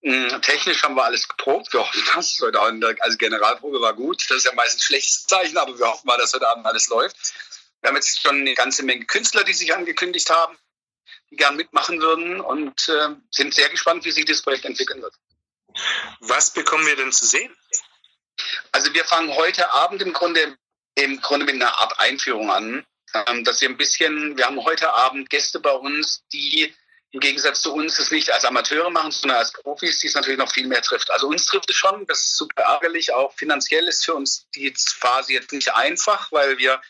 Mhm, 0.03 0.43
technisch 0.43 0.83
haben 0.83 0.97
wir 0.97 1.05
alles 1.05 1.29
geprobt. 1.29 1.73
Wir 1.73 1.81
hoffen, 1.81 2.03
dass 2.15 2.33
es 2.33 2.41
heute 2.41 2.61
Abend, 2.61 2.85
also 3.01 3.17
Generalprobe 3.17 3.81
war 3.81 3.95
gut. 3.95 4.25
Das 4.29 4.39
ist 4.39 4.45
ja 4.45 4.53
meistens 4.55 4.83
ein 4.83 4.87
schlechtes 4.87 5.27
Zeichen, 5.27 5.57
aber 5.57 5.79
wir 5.79 5.87
hoffen 5.87 6.07
mal, 6.07 6.19
dass 6.19 6.35
heute 6.35 6.49
Abend 6.49 6.67
alles 6.67 6.89
läuft. 6.89 7.17
Wir 7.81 7.89
haben 7.89 7.97
jetzt 7.97 8.21
schon 8.21 8.37
eine 8.37 8.55
ganze 8.55 8.83
Menge 8.83 9.05
Künstler, 9.07 9.45
die 9.45 9.55
sich 9.55 9.75
angekündigt 9.75 10.31
haben, 10.31 10.57
die 11.31 11.37
gern 11.37 11.57
mitmachen 11.57 12.01
würden 12.01 12.41
und 12.41 12.89
äh, 12.89 13.09
sind 13.31 13.55
sehr 13.55 13.69
gespannt, 13.71 14.05
wie 14.05 14.13
sich 14.13 14.25
das 14.25 14.43
Projekt 14.43 14.65
entwickeln 14.65 15.03
wird. 15.03 15.15
Was 16.21 16.53
bekommen 16.53 16.87
wir 16.87 16.97
denn 16.97 17.13
zu 17.13 17.25
sehen? 17.25 17.57
Also 18.73 18.93
wir 18.95 19.05
fangen 19.05 19.35
heute 19.35 19.71
Abend 19.73 20.03
im 20.03 20.13
Grunde, 20.13 20.57
im 20.97 21.21
Grunde 21.21 21.47
mit 21.47 21.55
einer 21.55 21.79
Art 21.79 21.99
Einführung 21.99 22.51
an 22.51 22.85
ähm, 23.15 23.45
dass 23.45 23.61
wir 23.61 23.69
ein 23.69 23.77
bisschen, 23.77 24.37
wir 24.37 24.47
haben 24.47 24.63
heute 24.65 24.93
Abend 24.93 25.31
Gäste 25.31 25.61
bei 25.61 25.73
uns, 25.73 26.25
die 26.33 26.75
im 27.13 27.21
Gegensatz 27.21 27.61
zu 27.61 27.75
uns 27.75 27.99
es 27.99 28.11
nicht 28.11 28.33
als 28.33 28.45
Amateure 28.45 28.91
machen, 28.91 29.11
sondern 29.11 29.39
als 29.39 29.53
Profis, 29.53 29.99
die 29.99 30.07
es 30.07 30.15
natürlich 30.15 30.39
noch 30.39 30.51
viel 30.51 30.67
mehr 30.67 30.81
trifft. 30.81 31.11
Also 31.11 31.29
uns 31.29 31.45
trifft 31.45 31.69
es 31.69 31.77
schon, 31.77 32.07
das 32.07 32.21
ist 32.21 32.37
super 32.37 32.63
ärgerlich. 32.63 33.13
Auch 33.13 33.35
finanziell 33.35 33.87
ist 33.87 34.05
für 34.05 34.15
uns 34.15 34.47
die 34.55 34.73
Phase 34.77 35.35
jetzt 35.35 35.53
nicht 35.53 35.75
einfach, 35.75 36.33
weil 36.33 36.57
wir 36.57 36.81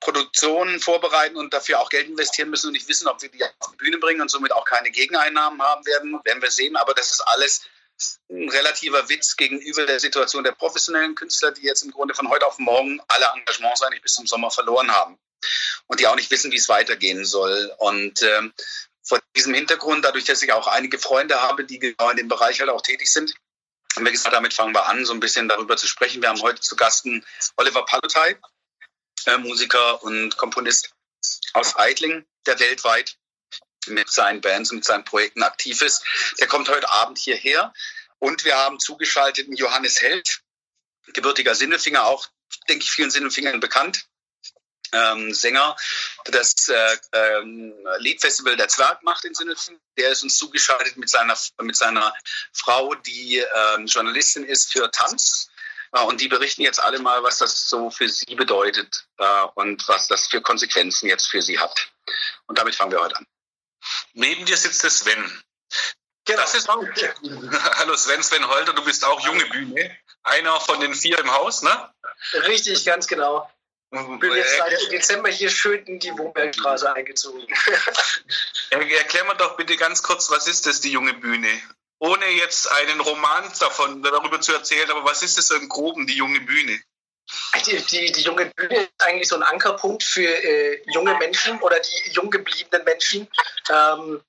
Produktionen 0.00 0.80
vorbereiten 0.80 1.36
und 1.36 1.52
dafür 1.52 1.80
auch 1.80 1.90
Geld 1.90 2.08
investieren 2.08 2.50
müssen 2.50 2.68
und 2.68 2.72
nicht 2.72 2.88
wissen, 2.88 3.08
ob 3.08 3.20
wir 3.20 3.30
die 3.30 3.42
auf 3.44 3.70
die 3.72 3.76
Bühne 3.76 3.98
bringen 3.98 4.22
und 4.22 4.30
somit 4.30 4.52
auch 4.52 4.64
keine 4.64 4.90
Gegeneinnahmen 4.90 5.60
haben 5.60 5.84
werden, 5.86 6.18
werden 6.24 6.42
wir 6.42 6.50
sehen. 6.50 6.76
Aber 6.76 6.94
das 6.94 7.12
ist 7.12 7.20
alles 7.20 7.62
ein 8.30 8.48
relativer 8.48 9.08
Witz 9.08 9.36
gegenüber 9.36 9.86
der 9.86 10.00
Situation 10.00 10.44
der 10.44 10.52
professionellen 10.52 11.14
Künstler, 11.14 11.52
die 11.52 11.62
jetzt 11.62 11.82
im 11.82 11.90
Grunde 11.90 12.14
von 12.14 12.28
heute 12.28 12.46
auf 12.46 12.58
morgen 12.58 13.00
alle 13.08 13.26
Engagements 13.34 13.82
eigentlich 13.82 14.02
bis 14.02 14.14
zum 14.14 14.26
Sommer 14.26 14.50
verloren 14.50 14.90
haben 14.90 15.18
und 15.86 16.00
die 16.00 16.06
auch 16.06 16.16
nicht 16.16 16.30
wissen, 16.30 16.52
wie 16.52 16.56
es 16.56 16.68
weitergehen 16.68 17.24
soll. 17.24 17.72
Und 17.78 18.22
ähm, 18.22 18.52
vor 19.02 19.18
diesem 19.36 19.54
Hintergrund, 19.54 20.04
dadurch, 20.04 20.24
dass 20.24 20.42
ich 20.42 20.52
auch 20.52 20.66
einige 20.66 20.98
Freunde 20.98 21.40
habe, 21.42 21.64
die 21.64 21.78
genau 21.78 22.10
in 22.10 22.16
dem 22.16 22.28
Bereich 22.28 22.60
halt 22.60 22.70
auch 22.70 22.82
tätig 22.82 23.10
sind, 23.10 23.34
haben 23.96 24.04
wir 24.04 24.12
gesagt, 24.12 24.34
damit 24.34 24.54
fangen 24.54 24.74
wir 24.74 24.86
an, 24.86 25.04
so 25.04 25.12
ein 25.12 25.20
bisschen 25.20 25.48
darüber 25.48 25.76
zu 25.76 25.86
sprechen. 25.86 26.22
Wir 26.22 26.28
haben 26.28 26.40
heute 26.42 26.60
zu 26.60 26.76
Gasten 26.76 27.24
Oliver 27.56 27.84
Palutay, 27.84 28.36
äh, 29.26 29.38
Musiker 29.38 30.02
und 30.02 30.36
Komponist 30.36 30.90
aus 31.54 31.76
Eitling, 31.76 32.24
der 32.46 32.58
weltweit 32.60 33.16
mit 33.86 34.10
seinen 34.10 34.40
Bands 34.40 34.70
und 34.70 34.78
mit 34.78 34.84
seinen 34.84 35.04
Projekten 35.04 35.42
aktiv 35.42 35.80
ist. 35.82 36.04
Der 36.38 36.46
kommt 36.46 36.68
heute 36.68 36.90
Abend 36.90 37.18
hierher. 37.18 37.72
Und 38.18 38.44
wir 38.44 38.56
haben 38.56 38.78
zugeschaltet 38.78 39.46
einen 39.46 39.56
Johannes 39.56 40.00
Held, 40.00 40.42
gebürtiger 41.14 41.54
Sinnefinger, 41.54 42.04
auch, 42.04 42.26
denke 42.68 42.84
ich, 42.84 42.90
vielen 42.90 43.10
Sinnefingern 43.10 43.60
bekannt. 43.60 44.06
ähm, 44.92 45.32
Sänger 45.32 45.76
das 46.24 46.68
äh, 46.68 46.96
ähm, 47.12 47.74
Liedfestival 47.98 48.56
der 48.56 48.68
Zwerg 48.68 49.02
macht 49.02 49.24
in 49.24 49.34
Sindelfingen. 49.34 49.80
Der 49.96 50.10
ist 50.10 50.22
uns 50.22 50.36
zugeschaltet 50.36 50.96
mit 50.96 51.08
seiner, 51.08 51.36
mit 51.62 51.76
seiner 51.76 52.12
Frau, 52.52 52.94
die 52.94 53.38
ähm, 53.38 53.86
Journalistin 53.86 54.44
ist 54.44 54.72
für 54.72 54.90
Tanz. 54.90 55.48
Äh, 55.92 56.02
und 56.02 56.20
die 56.20 56.28
berichten 56.28 56.62
jetzt 56.62 56.80
alle 56.80 56.98
mal, 56.98 57.22
was 57.22 57.38
das 57.38 57.68
so 57.68 57.90
für 57.90 58.08
sie 58.08 58.34
bedeutet 58.34 59.06
äh, 59.18 59.42
und 59.54 59.86
was 59.88 60.08
das 60.08 60.26
für 60.26 60.40
Konsequenzen 60.40 61.08
jetzt 61.08 61.28
für 61.28 61.42
sie 61.42 61.58
hat. 61.58 61.90
Und 62.46 62.58
damit 62.58 62.74
fangen 62.74 62.92
wir 62.92 63.00
heute 63.00 63.16
an. 63.16 63.26
Neben 64.12 64.44
dir 64.46 64.56
sitzt 64.56 64.82
der 64.82 64.90
Sven. 64.90 65.42
Genau. 66.24 66.40
Das 66.40 66.54
ist 66.54 66.68
auch, 66.68 66.82
Hallo 67.78 67.96
Sven, 67.96 68.22
Sven 68.22 68.46
Holter, 68.46 68.72
du 68.72 68.84
bist 68.84 69.04
auch 69.04 69.20
junge 69.20 69.46
Bühne. 69.46 69.96
Einer 70.22 70.60
von 70.60 70.80
den 70.80 70.94
vier 70.94 71.18
im 71.18 71.30
Haus, 71.32 71.62
ne? 71.62 71.92
Richtig, 72.46 72.84
ganz 72.84 73.06
genau. 73.06 73.50
Ich 73.92 74.20
bin 74.20 74.32
jetzt 74.34 74.56
seit 74.56 74.92
Dezember 74.92 75.30
hier 75.30 75.50
schön 75.50 75.84
in 75.86 75.98
die 75.98 76.16
Wohnbergstraße 76.16 76.92
eingezogen. 76.92 77.44
Erklär 78.70 79.24
mir 79.24 79.34
doch 79.34 79.56
bitte 79.56 79.76
ganz 79.76 80.02
kurz, 80.02 80.30
was 80.30 80.46
ist 80.46 80.66
das, 80.66 80.80
die 80.80 80.92
junge 80.92 81.14
Bühne? 81.14 81.48
Ohne 81.98 82.26
jetzt 82.28 82.70
einen 82.70 83.00
Roman 83.00 83.50
davon 83.58 84.02
darüber 84.02 84.40
zu 84.40 84.52
erzählen, 84.52 84.90
aber 84.90 85.04
was 85.04 85.22
ist 85.22 85.38
das 85.38 85.48
so 85.48 85.56
im 85.56 85.68
Groben, 85.68 86.06
die 86.06 86.16
junge 86.16 86.40
Bühne? 86.40 86.80
Die, 87.66 87.76
die, 87.76 88.12
die 88.12 88.22
junge 88.22 88.46
Bühne 88.46 88.82
ist 88.82 88.90
eigentlich 88.98 89.28
so 89.28 89.36
ein 89.36 89.42
Ankerpunkt 89.42 90.02
für 90.02 90.22
äh, 90.22 90.82
junge 90.92 91.14
Menschen 91.16 91.60
oder 91.60 91.78
die 91.80 92.12
jung 92.12 92.30
gebliebenen 92.30 92.84
Menschen, 92.84 93.28
ähm, 93.70 94.22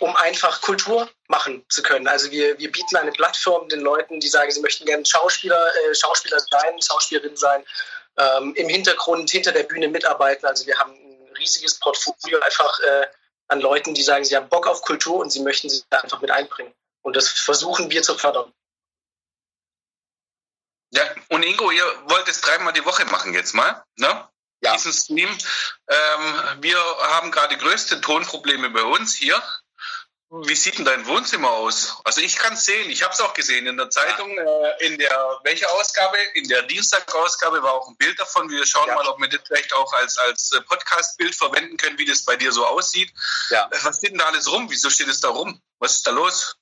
um 0.00 0.16
einfach 0.16 0.60
Kultur 0.60 1.08
machen 1.28 1.64
zu 1.68 1.82
können. 1.82 2.08
Also 2.08 2.30
wir, 2.30 2.58
wir 2.58 2.70
bieten 2.70 2.96
eine 2.96 3.12
Plattform 3.12 3.68
den 3.68 3.80
Leuten, 3.80 4.20
die 4.20 4.28
sagen, 4.28 4.50
sie 4.50 4.60
möchten 4.60 4.84
gerne 4.84 5.04
Schauspieler, 5.04 5.70
äh, 5.74 5.94
Schauspieler 5.94 6.38
sein, 6.40 6.80
Schauspielerin 6.80 7.36
sein 7.36 7.64
ähm, 8.18 8.54
im 8.54 8.68
Hintergrund 8.68 9.30
hinter 9.30 9.52
der 9.52 9.62
Bühne 9.62 9.88
mitarbeiten. 9.88 10.46
Also 10.46 10.66
wir 10.66 10.78
haben 10.78 10.92
ein 10.92 11.36
riesiges 11.36 11.78
Portfolio 11.78 12.40
einfach 12.40 12.80
äh, 12.80 13.06
an 13.48 13.60
Leuten, 13.60 13.94
die 13.94 14.02
sagen, 14.02 14.24
sie 14.24 14.36
haben 14.36 14.48
Bock 14.48 14.66
auf 14.66 14.82
Kultur 14.82 15.16
und 15.16 15.30
sie 15.30 15.40
möchten 15.40 15.70
sich 15.70 15.84
da 15.90 15.98
einfach 15.98 16.20
mit 16.20 16.30
einbringen. 16.30 16.72
Und 17.02 17.16
das 17.16 17.28
versuchen 17.28 17.90
wir 17.90 18.02
zu 18.02 18.14
fördern. 18.14 18.52
Ja, 20.90 21.02
und 21.28 21.42
Ingo, 21.42 21.70
ihr 21.70 21.84
wollt 22.06 22.28
es 22.28 22.40
dreimal 22.40 22.72
die 22.72 22.84
Woche 22.84 23.04
machen 23.06 23.34
jetzt 23.34 23.54
mal, 23.54 23.82
ne? 23.96 24.28
Ja. 24.60 24.72
Diesen 24.72 24.92
Stream. 24.92 25.28
Ähm, 25.28 26.62
wir 26.62 26.78
haben 27.12 27.30
gerade 27.30 27.56
größte 27.56 28.00
Tonprobleme 28.00 28.70
bei 28.70 28.82
uns 28.82 29.14
hier. 29.14 29.40
Wie 30.30 30.54
sieht 30.54 30.76
denn 30.76 30.84
dein 30.84 31.06
Wohnzimmer 31.06 31.50
aus? 31.50 32.02
Also 32.04 32.20
ich 32.20 32.36
kann 32.36 32.52
es 32.52 32.66
sehen, 32.66 32.90
ich 32.90 33.02
habe 33.02 33.14
es 33.14 33.20
auch 33.20 33.32
gesehen 33.32 33.66
in 33.66 33.78
der 33.78 33.88
Zeitung, 33.88 34.36
äh, 34.36 34.86
in 34.86 34.98
der, 34.98 35.40
welche 35.42 35.70
Ausgabe? 35.70 36.18
In 36.34 36.48
der 36.48 36.64
Dienstagausgabe 36.64 37.62
war 37.62 37.72
auch 37.72 37.88
ein 37.88 37.96
Bild 37.96 38.18
davon. 38.20 38.50
Wir 38.50 38.66
schauen 38.66 38.88
ja. 38.88 38.94
mal, 38.94 39.06
ob 39.06 39.18
wir 39.18 39.28
das 39.28 39.40
vielleicht 39.46 39.72
auch 39.72 39.90
als, 39.94 40.18
als 40.18 40.52
äh, 40.52 40.60
Podcast-Bild 40.60 41.34
verwenden 41.34 41.78
können, 41.78 41.96
wie 41.96 42.04
das 42.04 42.26
bei 42.26 42.36
dir 42.36 42.52
so 42.52 42.66
aussieht. 42.66 43.10
Ja. 43.48 43.68
Äh, 43.70 43.78
was 43.82 43.96
steht 43.96 44.10
denn 44.10 44.18
da 44.18 44.26
alles 44.26 44.50
rum? 44.52 44.68
Wieso 44.68 44.90
steht 44.90 45.08
es 45.08 45.20
da 45.20 45.30
rum? 45.30 45.62
Was 45.78 45.96
ist 45.96 46.06
da 46.06 46.10
los? 46.10 46.56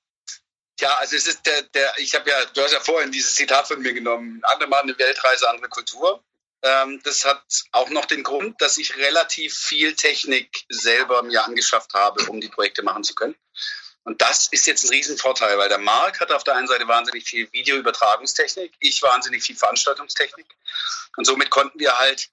Ja, 0.80 0.95
also 0.97 1.16
es 1.16 1.26
ist 1.26 1.47
der, 1.47 1.62
der, 1.62 1.95
ich 1.99 2.14
habe 2.14 2.28
ja, 2.28 2.45
du 2.47 2.62
hast 2.62 2.73
ja 2.73 2.80
vorhin 2.80 3.11
dieses 3.11 3.35
Zitat 3.35 3.66
von 3.66 3.80
mir 3.80 3.95
genommen, 3.95 4.40
andere 4.45 4.68
Mal 4.68 4.83
eine 4.83 4.99
Weltreise, 4.99 5.49
andere 5.49 5.68
Kultur. 5.68 6.23
Ähm, 6.62 7.00
das 7.04 7.25
hat 7.25 7.42
auch 7.73 7.88
noch 7.90 8.04
den 8.04 8.23
Grund, 8.23 8.61
dass 8.61 8.76
ich 8.76 8.97
relativ 8.97 9.56
viel 9.56 9.95
Technik 9.95 10.64
selber 10.68 11.23
mir 11.23 11.45
angeschafft 11.45 11.95
habe, 11.95 12.25
um 12.26 12.40
die 12.40 12.49
Projekte 12.49 12.83
machen 12.83 13.04
zu 13.04 13.14
können. 13.14 13.37
Und 14.04 14.23
das 14.23 14.49
ist 14.52 14.66
jetzt 14.66 14.85
ein 14.85 14.90
Riesenvorteil, 14.90 15.59
weil 15.59 15.68
der 15.68 15.78
Marc 15.78 16.21
hat 16.21 16.30
auf 16.30 16.45
der 16.45 16.54
einen 16.54 16.68
Seite 16.68 16.87
wahnsinnig 16.87 17.25
viel 17.25 17.50
Videoübertragungstechnik, 17.52 18.73
ich 18.78 19.02
wahnsinnig 19.02 19.42
viel 19.42 19.56
Veranstaltungstechnik. 19.56 20.47
Und 21.16 21.25
somit 21.25 21.50
konnten 21.50 21.80
wir 21.80 21.99
halt 21.99 22.28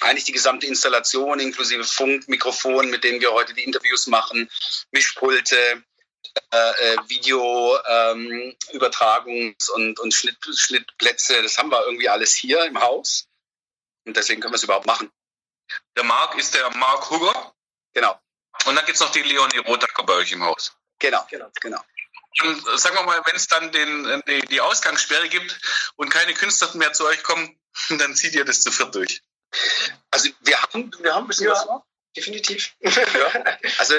eigentlich 0.00 0.24
die 0.24 0.32
gesamte 0.32 0.66
Installation 0.66 1.40
inklusive 1.40 1.84
Funk, 1.84 2.28
Mikrofon, 2.28 2.90
mit 2.90 3.04
denen 3.04 3.20
wir 3.20 3.32
heute 3.32 3.54
die 3.54 3.64
Interviews 3.64 4.06
machen, 4.06 4.48
Mischpulte, 4.90 5.82
äh, 6.50 6.56
äh 6.56 6.96
Video, 7.08 7.78
ähm, 7.86 8.56
und, 9.74 10.00
und 10.00 10.14
Schnitt, 10.14 10.36
Schnittplätze, 10.54 11.42
das 11.42 11.58
haben 11.58 11.70
wir 11.70 11.84
irgendwie 11.84 12.08
alles 12.08 12.34
hier 12.34 12.64
im 12.64 12.80
Haus. 12.80 13.28
Und 14.04 14.16
deswegen 14.16 14.40
können 14.40 14.52
wir 14.52 14.56
es 14.56 14.64
überhaupt 14.64 14.86
machen. 14.86 15.12
Der 15.96 16.04
Marc 16.04 16.36
ist 16.36 16.54
der 16.54 16.68
Marc 16.76 17.10
Hugger. 17.10 17.54
Genau. 17.92 18.18
Und 18.66 18.76
dann 18.76 18.84
gibt 18.84 18.96
es 18.96 19.00
noch 19.00 19.12
die 19.12 19.22
Leonie 19.22 19.58
Rotacker 19.58 20.04
bei 20.04 20.14
euch 20.14 20.32
im 20.32 20.42
Haus. 20.42 20.76
Genau, 20.98 21.24
genau, 21.30 21.50
genau. 21.60 21.82
Und 22.40 22.66
äh, 22.68 22.78
sagen 22.78 22.96
wir 22.96 23.02
mal, 23.02 23.20
wenn 23.26 23.36
es 23.36 23.46
dann 23.46 23.72
den, 23.72 24.06
äh, 24.06 24.22
die, 24.26 24.46
die 24.46 24.60
Ausgangssperre 24.60 25.28
gibt 25.28 25.58
und 25.96 26.08
keine 26.08 26.32
Künstler 26.34 26.74
mehr 26.74 26.92
zu 26.92 27.04
euch 27.06 27.22
kommen, 27.22 27.58
dann 27.90 28.14
zieht 28.14 28.34
ihr 28.34 28.44
das 28.44 28.62
zu 28.62 28.70
viert 28.70 28.94
durch. 28.94 29.22
Also 30.10 30.30
wir 30.40 30.62
haben, 30.62 30.90
wir 31.00 31.14
haben 31.14 31.24
ein 31.24 31.28
bisschen 31.28 31.46
ja, 31.46 31.52
was. 31.52 31.66
Definitiv. 32.16 32.72
Ja. 32.80 33.58
Also 33.78 33.94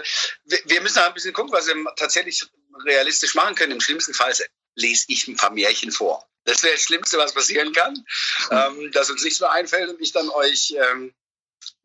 wir, 0.45 0.59
wir 0.65 0.81
müssen 0.81 0.99
ein 0.99 1.13
bisschen 1.13 1.33
gucken, 1.33 1.51
was 1.51 1.67
wir 1.67 1.75
tatsächlich 1.95 2.43
realistisch 2.85 3.35
machen 3.35 3.55
können. 3.55 3.71
Im 3.71 3.81
schlimmsten 3.81 4.13
Fall 4.13 4.33
lese 4.75 5.05
ich 5.07 5.27
ein 5.27 5.35
paar 5.35 5.51
Märchen 5.51 5.91
vor. 5.91 6.27
Das 6.45 6.63
wäre 6.63 6.73
das 6.73 6.83
Schlimmste, 6.83 7.17
was 7.17 7.33
passieren 7.33 7.73
kann, 7.73 8.05
ähm, 8.51 8.91
dass 8.91 9.09
uns 9.09 9.23
nichts 9.23 9.39
mehr 9.39 9.51
einfällt 9.51 9.89
und 9.89 10.01
ich 10.01 10.11
dann 10.11 10.29
euch, 10.29 10.75
ähm, 10.77 11.13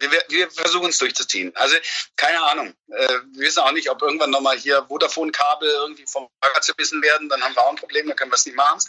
wir, 0.00 0.24
wir 0.28 0.50
versuchen 0.50 0.90
es 0.90 0.98
durchzuziehen. 0.98 1.54
Also 1.54 1.76
keine 2.16 2.42
Ahnung. 2.42 2.74
Äh, 2.88 3.08
wir 3.32 3.46
wissen 3.46 3.60
auch 3.60 3.72
nicht, 3.72 3.88
ob 3.90 4.02
irgendwann 4.02 4.30
nochmal 4.30 4.58
hier 4.58 4.84
Vodafone-Kabel 4.88 5.68
irgendwie 5.68 6.06
vom 6.06 6.28
Lager 6.42 6.60
zerbissen 6.60 7.02
werden. 7.02 7.28
Dann 7.28 7.42
haben 7.42 7.54
wir 7.54 7.62
auch 7.62 7.70
ein 7.70 7.76
Problem, 7.76 8.08
dann 8.08 8.16
können 8.16 8.32
wir 8.32 8.36
es 8.36 8.46
nicht 8.46 8.56
machen. 8.56 8.80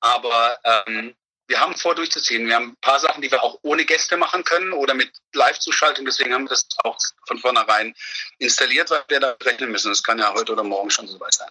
Aber 0.00 0.58
ähm, 0.64 1.16
wir 1.48 1.60
haben 1.60 1.76
vor, 1.76 1.94
durchzuziehen. 1.94 2.46
Wir 2.46 2.56
haben 2.56 2.70
ein 2.70 2.76
paar 2.80 2.98
Sachen, 2.98 3.22
die 3.22 3.30
wir 3.30 3.42
auch 3.42 3.58
ohne 3.62 3.84
Gäste 3.84 4.16
machen 4.16 4.44
können 4.44 4.72
oder 4.72 4.94
mit 4.94 5.12
Live-Zuschaltung. 5.32 6.04
Deswegen 6.04 6.34
haben 6.34 6.44
wir 6.44 6.50
das 6.50 6.66
auch 6.82 6.98
von 7.26 7.38
vornherein 7.38 7.94
installiert, 8.38 8.90
weil 8.90 9.04
wir 9.08 9.20
da 9.20 9.36
rechnen 9.42 9.70
müssen. 9.70 9.90
Das 9.90 10.02
kann 10.02 10.18
ja 10.18 10.32
heute 10.34 10.52
oder 10.52 10.64
morgen 10.64 10.90
schon 10.90 11.06
soweit 11.06 11.34
sein. 11.34 11.50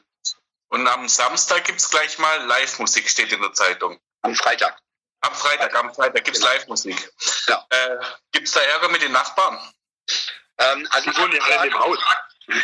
Und 0.67 0.87
am 0.87 1.07
Samstag 1.07 1.63
gibt 1.63 1.79
es 1.79 1.89
gleich 1.89 2.17
mal 2.17 2.45
Live-Musik, 2.45 3.09
steht 3.09 3.31
in 3.31 3.41
der 3.41 3.53
Zeitung. 3.53 3.99
Am 4.21 4.35
Freitag. 4.35 4.77
Am 5.21 5.33
Freitag, 5.33 5.73
am 5.75 5.93
Freitag 5.93 6.25
gibt 6.25 6.35
es 6.35 6.43
genau. 6.43 6.53
Live-Musik. 6.53 7.11
Ja. 7.47 7.65
Äh, 7.69 7.97
gibt 8.31 8.47
es 8.47 8.53
da 8.53 8.59
Ärger 8.59 8.89
mit 8.89 9.01
den 9.01 9.11
Nachbarn? 9.11 9.57
Ähm, 10.57 10.87
also 10.91 11.09
ich 11.09 11.17
wohne 11.17 11.37
ja 11.37 11.63
in 11.63 11.69
dem 11.69 11.79
Haus. 11.79 11.97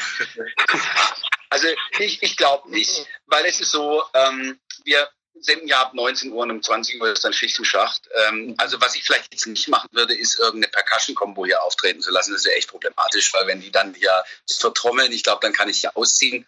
also 1.49 1.67
ich, 1.99 2.21
ich 2.21 2.37
glaube 2.37 2.69
nicht, 2.69 3.07
weil 3.25 3.45
es 3.45 3.59
ist 3.61 3.71
so, 3.71 4.03
ähm, 4.13 4.59
wir 4.83 5.09
senden 5.39 5.67
ja 5.67 5.81
ab 5.81 5.93
19 5.93 6.31
Uhr 6.31 6.43
und 6.43 6.51
um 6.51 6.61
20 6.61 7.01
Uhr 7.01 7.11
ist 7.11 7.23
dann 7.23 7.33
Schicht 7.33 7.57
im 7.57 7.65
Schacht. 7.65 8.09
Ähm, 8.27 8.55
also 8.57 8.79
was 8.81 8.95
ich 8.95 9.03
vielleicht 9.03 9.31
jetzt 9.31 9.47
nicht 9.47 9.67
machen 9.67 9.89
würde, 9.91 10.13
ist 10.13 10.39
irgendeine 10.39 10.71
Percussion-Combo 10.71 11.45
hier 11.45 11.63
auftreten 11.63 12.01
zu 12.01 12.11
lassen. 12.11 12.33
Das 12.33 12.45
wäre 12.45 12.55
echt 12.55 12.69
problematisch, 12.69 13.33
weil 13.33 13.47
wenn 13.47 13.61
die 13.61 13.71
dann 13.71 13.93
hier 13.93 14.23
vertrommeln, 14.47 15.11
ich 15.11 15.23
glaube, 15.23 15.39
dann 15.41 15.53
kann 15.53 15.69
ich 15.69 15.79
hier 15.79 15.95
ausziehen. 15.95 16.45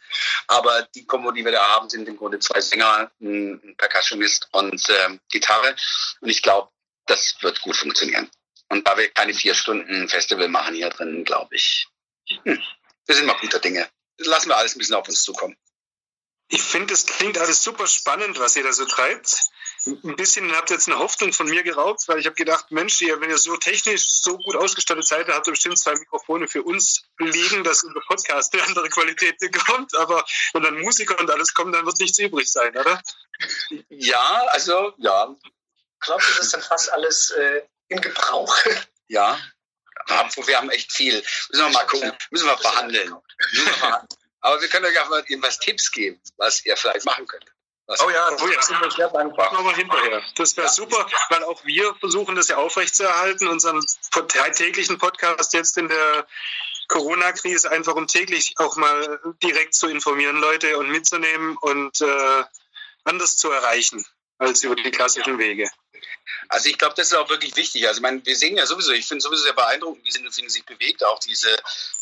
Aber 0.48 0.88
die 0.96 1.06
Combo, 1.06 1.32
die 1.32 1.46
wir 1.46 1.52
da 1.52 1.68
haben, 1.70 1.90
sind 1.90 2.08
im 2.08 2.18
Grunde 2.18 2.40
zwei 2.40 2.62
Sänger, 2.62 3.12
ein 3.22 3.76
Percussionist 3.78 4.48
und 4.52 4.86
ähm, 4.90 5.20
Gitarre. 5.30 5.76
Und 6.22 6.30
ich 6.30 6.42
glaube, 6.42 6.70
das 7.06 7.36
wird 7.42 7.62
gut 7.62 7.76
funktionieren. 7.76 8.30
Und 8.70 8.88
da 8.88 8.98
wir 8.98 9.10
keine 9.10 9.34
vier 9.34 9.54
Stunden 9.54 10.08
Festival 10.08 10.48
machen 10.48 10.76
hier 10.76 10.90
drin, 10.90 11.24
glaube 11.26 11.56
ich, 11.56 11.88
hm, 12.44 12.62
wir 13.06 13.16
sind 13.16 13.26
mal 13.26 13.38
guter 13.40 13.60
Dinge. 13.60 13.88
Lassen 14.18 14.50
wir 14.50 14.58
alles 14.58 14.76
ein 14.76 14.80
bisschen 14.80 14.96
auf 14.96 15.08
uns 15.08 15.24
zukommen. 15.24 15.58
Ich 16.54 16.62
finde, 16.62 16.94
es 16.94 17.08
klingt 17.08 17.40
alles 17.40 17.64
super 17.64 17.88
spannend, 17.88 18.38
was 18.38 18.56
ihr 18.56 18.62
da 18.62 18.72
so 18.72 18.86
treibt. 18.86 19.42
Ein 19.88 20.16
bisschen 20.16 20.56
habt 20.56 20.70
ihr 20.70 20.76
jetzt 20.76 20.88
eine 20.88 21.00
Hoffnung 21.00 21.34
von 21.34 21.50
mir 21.50 21.64
geraubt, 21.64 22.08
weil 22.08 22.20
ich 22.20 22.28
habe 22.28 22.36
gedacht, 22.36 22.70
Mensch, 22.70 23.02
ihr, 23.02 23.20
wenn 23.22 23.32
ihr 23.32 23.40
so 23.40 23.58
technisch 23.58 24.22
so 24.22 24.38
gut 24.38 24.56
ausgestattet 24.56 25.08
seid, 25.08 25.28
habt 25.30 25.48
ihr 25.48 25.54
bestimmt 25.54 25.80
zwei 25.80 25.96
Mikrofone 25.96 26.48
für 26.48 26.62
uns 26.62 27.06
liegen, 27.18 27.64
dass 27.64 27.84
unser 27.84 28.02
Podcast 28.02 28.54
eine 28.54 28.62
andere 28.66 28.88
Qualität 28.90 29.40
bekommt. 29.40 29.98
Aber 29.98 30.24
wenn 30.54 30.62
dann 30.62 30.80
Musiker 30.80 31.20
und 31.20 31.32
alles 31.32 31.56
kommen, 31.56 31.74
dann 31.74 31.88
wird 31.88 32.00
nichts 32.00 32.20
übrig 32.20 32.48
sein, 32.48 32.78
oder? 32.78 33.02
Ja, 33.90 34.46
also 34.50 34.94
ja. 35.00 35.36
Ich 35.42 36.00
glaube, 36.02 36.24
das 36.28 36.38
ist 36.38 36.54
dann 36.54 36.62
fast 36.62 36.94
alles 36.94 37.32
äh, 37.32 37.64
in 37.88 38.00
Gebrauch. 38.00 38.56
Ja, 39.08 39.40
wir 40.08 40.58
haben 40.58 40.70
echt 40.70 40.92
viel. 40.92 41.16
Müssen 41.50 41.66
wir 41.66 41.70
mal 41.70 41.86
gucken. 41.86 42.12
Müssen 42.32 42.48
wir 42.48 42.58
verhandeln. 42.58 43.16
Müssen 43.52 43.66
wir 43.66 43.74
verhandeln. 43.74 44.23
Aber 44.44 44.62
wir 44.62 44.68
können 44.68 44.86
euch 44.86 45.00
auch 45.00 45.10
mal 45.10 45.24
was 45.42 45.58
Tipps 45.60 45.90
geben, 45.92 46.22
was 46.36 46.66
ihr 46.66 46.76
vielleicht 46.76 47.06
machen 47.06 47.26
könnt. 47.26 47.46
Was 47.88 48.02
oh 48.02 48.10
ja, 48.10 48.30
oh 48.30 48.48
ja, 48.48 48.62
sind 48.62 48.80
wir 48.82 48.92
sehr 48.92 49.10
dankbar. 49.10 49.52
Wir 49.52 49.76
hinterher. 49.76 50.22
Das 50.36 50.56
wäre 50.58 50.68
ja. 50.68 50.74
super, 50.74 51.06
weil 51.30 51.44
auch 51.46 51.64
wir 51.66 51.96
versuchen 51.96 52.36
das 52.36 52.50
ja 52.50 52.58
aufrechtzuerhalten, 52.58 53.48
unseren 53.48 53.84
täglichen 54.56 54.98
Podcast 54.98 55.54
jetzt 55.54 55.78
in 55.78 55.88
der 55.88 56.28
Corona-Krise, 56.90 57.72
einfach 57.72 57.96
um 57.96 58.08
täglich 58.08 58.56
auch 58.58 58.76
mal 58.76 59.20
direkt 59.42 59.76
zu 59.76 59.88
informieren, 59.88 60.38
Leute 60.38 60.78
und 60.78 60.90
mitzunehmen 60.90 61.56
und 61.58 62.02
äh, 62.02 62.44
anders 63.06 63.38
zu 63.38 63.50
erreichen 63.50 64.06
als 64.40 64.64
über 64.64 64.76
die 64.76 64.92
klassischen 64.92 65.38
Wege. 65.38 65.70
Also 66.50 66.70
ich 66.70 66.78
glaube, 66.78 66.94
das 66.96 67.08
ist 67.08 67.18
auch 67.18 67.30
wirklich 67.30 67.56
wichtig. 67.56 67.88
Also 67.88 68.00
ich 68.00 68.02
meine, 68.02 68.26
wir 68.26 68.36
sehen 68.36 68.58
ja 68.58 68.66
sowieso, 68.66 68.92
ich 68.92 69.06
finde 69.06 69.22
sowieso 69.22 69.44
sehr 69.44 69.54
beeindruckend, 69.54 70.06
wie 70.06 70.12
Sindelfingen 70.12 70.50
sich 70.50 70.66
bewegt. 70.66 71.04
Auch 71.04 71.20
diese, 71.20 71.56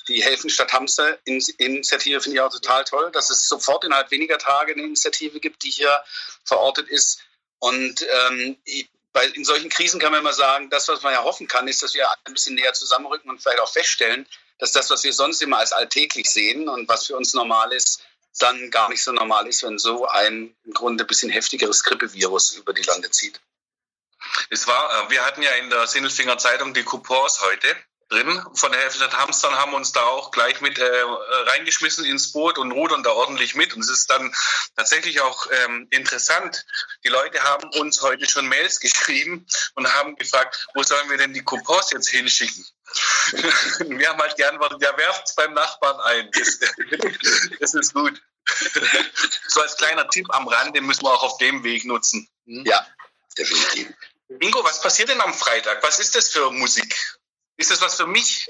die 0.07 0.23
Helfen 0.23 0.49
statt 0.49 0.73
Hamster 0.73 1.17
Initiative 1.25 2.21
finde 2.21 2.37
ich 2.37 2.41
auch 2.41 2.51
total 2.51 2.83
toll, 2.83 3.11
dass 3.11 3.29
es 3.29 3.47
sofort 3.47 3.83
innerhalb 3.83 4.11
weniger 4.11 4.37
Tage 4.37 4.73
eine 4.73 4.83
Initiative 4.83 5.39
gibt, 5.39 5.63
die 5.63 5.71
hier 5.71 6.03
verortet 6.43 6.89
ist. 6.89 7.21
Und 7.59 8.05
ähm, 8.27 8.57
weil 9.13 9.29
in 9.31 9.45
solchen 9.45 9.69
Krisen 9.69 9.99
kann 9.99 10.11
man 10.11 10.21
immer 10.21 10.33
sagen, 10.33 10.69
das, 10.69 10.87
was 10.87 11.01
man 11.01 11.13
ja 11.13 11.23
hoffen 11.23 11.47
kann, 11.47 11.67
ist, 11.67 11.83
dass 11.83 11.93
wir 11.93 12.07
ein 12.23 12.33
bisschen 12.33 12.55
näher 12.55 12.73
zusammenrücken 12.73 13.29
und 13.29 13.41
vielleicht 13.41 13.59
auch 13.59 13.71
feststellen, 13.71 14.27
dass 14.57 14.71
das, 14.71 14.89
was 14.89 15.03
wir 15.03 15.13
sonst 15.13 15.41
immer 15.41 15.57
als 15.57 15.73
alltäglich 15.73 16.29
sehen 16.29 16.69
und 16.69 16.87
was 16.87 17.07
für 17.07 17.17
uns 17.17 17.33
normal 17.33 17.73
ist, 17.73 18.01
dann 18.39 18.71
gar 18.71 18.89
nicht 18.89 19.03
so 19.03 19.11
normal 19.11 19.47
ist, 19.47 19.63
wenn 19.63 19.77
so 19.77 20.07
ein 20.07 20.55
im 20.63 20.73
Grunde 20.73 21.03
ein 21.03 21.07
bisschen 21.07 21.29
heftigeres 21.29 21.83
Grippevirus 21.83 22.53
über 22.53 22.73
die 22.73 22.83
Lande 22.83 23.09
zieht. 23.11 23.41
Es 24.49 24.67
war, 24.67 25.07
äh, 25.07 25.09
wir 25.09 25.25
hatten 25.25 25.41
ja 25.41 25.51
in 25.51 25.69
der 25.69 25.87
Sinnelfinger 25.87 26.37
Zeitung 26.37 26.73
die 26.73 26.83
Coupons 26.83 27.41
heute 27.41 27.75
drin 28.11 28.45
von 28.53 28.71
der 28.71 28.81
Helfstadt 28.81 29.17
Hamstern 29.17 29.55
haben 29.55 29.73
uns 29.73 29.93
da 29.93 30.03
auch 30.03 30.31
gleich 30.31 30.59
mit 30.61 30.77
äh, 30.77 31.01
reingeschmissen 31.47 32.05
ins 32.05 32.31
Boot 32.33 32.57
und 32.57 32.71
rudern 32.71 33.03
da 33.03 33.11
ordentlich 33.11 33.55
mit. 33.55 33.73
Und 33.73 33.81
es 33.81 33.89
ist 33.89 34.09
dann 34.09 34.33
tatsächlich 34.75 35.21
auch 35.21 35.47
ähm, 35.49 35.87
interessant. 35.91 36.65
Die 37.05 37.09
Leute 37.09 37.41
haben 37.41 37.69
uns 37.79 38.01
heute 38.01 38.29
schon 38.29 38.47
Mails 38.47 38.79
geschrieben 38.79 39.47
und 39.75 39.91
haben 39.93 40.15
gefragt, 40.17 40.67
wo 40.75 40.83
sollen 40.83 41.09
wir 41.09 41.17
denn 41.17 41.33
die 41.33 41.43
Coupons 41.43 41.91
jetzt 41.91 42.09
hinschicken? 42.09 42.65
wir 43.87 44.09
haben 44.09 44.19
halt 44.19 44.35
geantwortet, 44.35 44.81
ja, 44.81 44.95
werft's 44.97 45.35
beim 45.35 45.53
Nachbarn 45.53 45.99
ein. 46.01 46.29
Das, 46.31 46.59
das 47.59 47.73
ist 47.73 47.93
gut. 47.93 48.21
so 49.47 49.61
als 49.61 49.77
kleiner 49.77 50.07
Tipp 50.09 50.27
am 50.31 50.47
Rande 50.47 50.81
müssen 50.81 51.03
wir 51.03 51.13
auch 51.13 51.23
auf 51.23 51.37
dem 51.37 51.63
Weg 51.63 51.85
nutzen. 51.85 52.27
Hm? 52.45 52.65
Ja, 52.65 52.85
definitiv. 53.37 53.93
Ingo, 54.39 54.63
was 54.63 54.81
passiert 54.81 55.09
denn 55.09 55.21
am 55.21 55.33
Freitag? 55.33 55.83
Was 55.83 55.99
ist 55.99 56.15
das 56.15 56.29
für 56.29 56.51
Musik? 56.51 56.95
Ist 57.57 57.71
das 57.71 57.81
was 57.81 57.95
für 57.95 58.07
mich? 58.07 58.47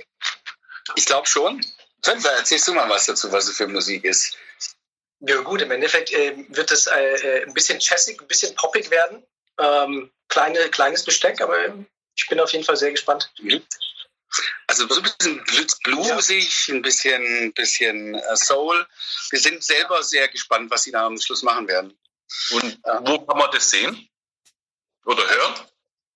Ich 0.95 1.05
glaube 1.05 1.27
schon. 1.27 1.65
Sven, 2.03 2.23
erzählst 2.23 2.67
du 2.67 2.73
mal 2.73 2.89
was 2.89 3.05
dazu, 3.05 3.31
was 3.31 3.47
es 3.47 3.57
für 3.57 3.67
Musik 3.67 4.03
ist. 4.03 4.37
Ja 5.19 5.39
gut, 5.41 5.61
im 5.61 5.71
Endeffekt 5.71 6.11
äh, 6.11 6.35
wird 6.49 6.71
es 6.71 6.87
äh, 6.87 7.43
ein 7.45 7.53
bisschen 7.53 7.79
jazzig, 7.79 8.19
ein 8.19 8.27
bisschen 8.27 8.55
poppig 8.55 8.89
werden. 8.89 9.23
Ähm, 9.59 10.11
kleine, 10.27 10.69
kleines 10.69 11.03
Besteck, 11.03 11.41
aber 11.41 11.57
ich 12.15 12.27
bin 12.27 12.39
auf 12.39 12.51
jeden 12.51 12.63
Fall 12.63 12.77
sehr 12.77 12.91
gespannt. 12.91 13.31
Mhm. 13.39 13.63
Also 14.65 14.87
so 14.87 15.01
ein 15.01 15.03
bisschen 15.03 15.43
bluesig, 15.83 16.69
ein 16.69 16.81
bisschen, 16.81 17.53
bisschen 17.53 18.15
äh, 18.15 18.37
Soul. 18.37 18.87
Wir 19.29 19.39
sind 19.39 19.63
selber 19.63 20.01
sehr 20.01 20.27
gespannt, 20.29 20.71
was 20.71 20.83
sie 20.83 20.91
da 20.91 21.05
am 21.05 21.19
Schluss 21.19 21.43
machen 21.43 21.67
werden. 21.67 21.97
Und 22.51 22.79
wo 23.01 23.19
kann 23.25 23.37
man 23.37 23.51
das 23.51 23.69
sehen? 23.69 24.09
Oder 25.05 25.27
hören? 25.29 25.53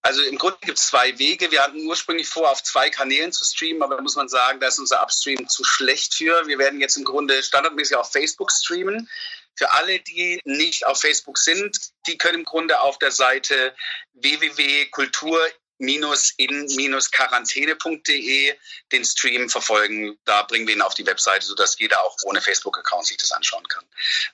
Also 0.06 0.22
im 0.22 0.38
Grunde 0.38 0.60
gibt 0.62 0.78
es 0.78 0.86
zwei 0.86 1.18
Wege. 1.18 1.50
Wir 1.50 1.64
hatten 1.64 1.84
ursprünglich 1.88 2.30
vor, 2.30 2.52
auf 2.52 2.62
zwei 2.62 2.92
Kanälen 2.92 3.32
zu 3.32 3.44
streamen, 3.44 3.82
aber 3.82 3.96
da 3.96 4.04
muss 4.04 4.16
man 4.16 4.30
sagen, 4.30 4.60
da 4.60 4.68
ist 4.68 4.78
unser 4.78 5.02
Upstream 5.02 5.50
zu 5.50 5.64
schlecht 5.64 6.14
für. 6.14 6.46
Wir 6.46 6.60
werden 6.60 6.80
jetzt 6.80 6.96
im 6.96 7.04
Grunde 7.04 7.42
standardmäßig 7.42 7.98
auf 7.98 8.12
Facebook 8.12 8.52
streamen. 8.52 9.10
Für 9.56 9.74
alle, 9.74 10.00
die 10.02 10.40
nicht 10.46 10.86
auf 10.86 11.02
Facebook 11.02 11.40
sind, 11.40 11.76
die 12.06 12.20
können 12.20 12.42
im 12.42 12.46
Grunde 12.46 12.82
auf 12.82 13.00
der 13.00 13.10
Seite 13.10 13.76
www.kultur 14.14 15.44
in-quarantäne.de 15.78 18.56
den 18.92 19.06
Stream 19.06 19.50
verfolgen. 19.50 20.18
Da 20.26 20.44
bringen 20.44 20.68
wir 20.68 20.76
ihn 20.76 20.82
auf 20.82 20.94
die 20.94 21.06
Webseite, 21.06 21.46
sodass 21.46 21.80
jeder 21.80 22.04
auch 22.04 22.18
ohne 22.24 22.42
Facebook-Account 22.42 23.08
sich 23.08 23.16
das 23.18 23.32
anschauen 23.32 23.66
kann. 23.68 23.86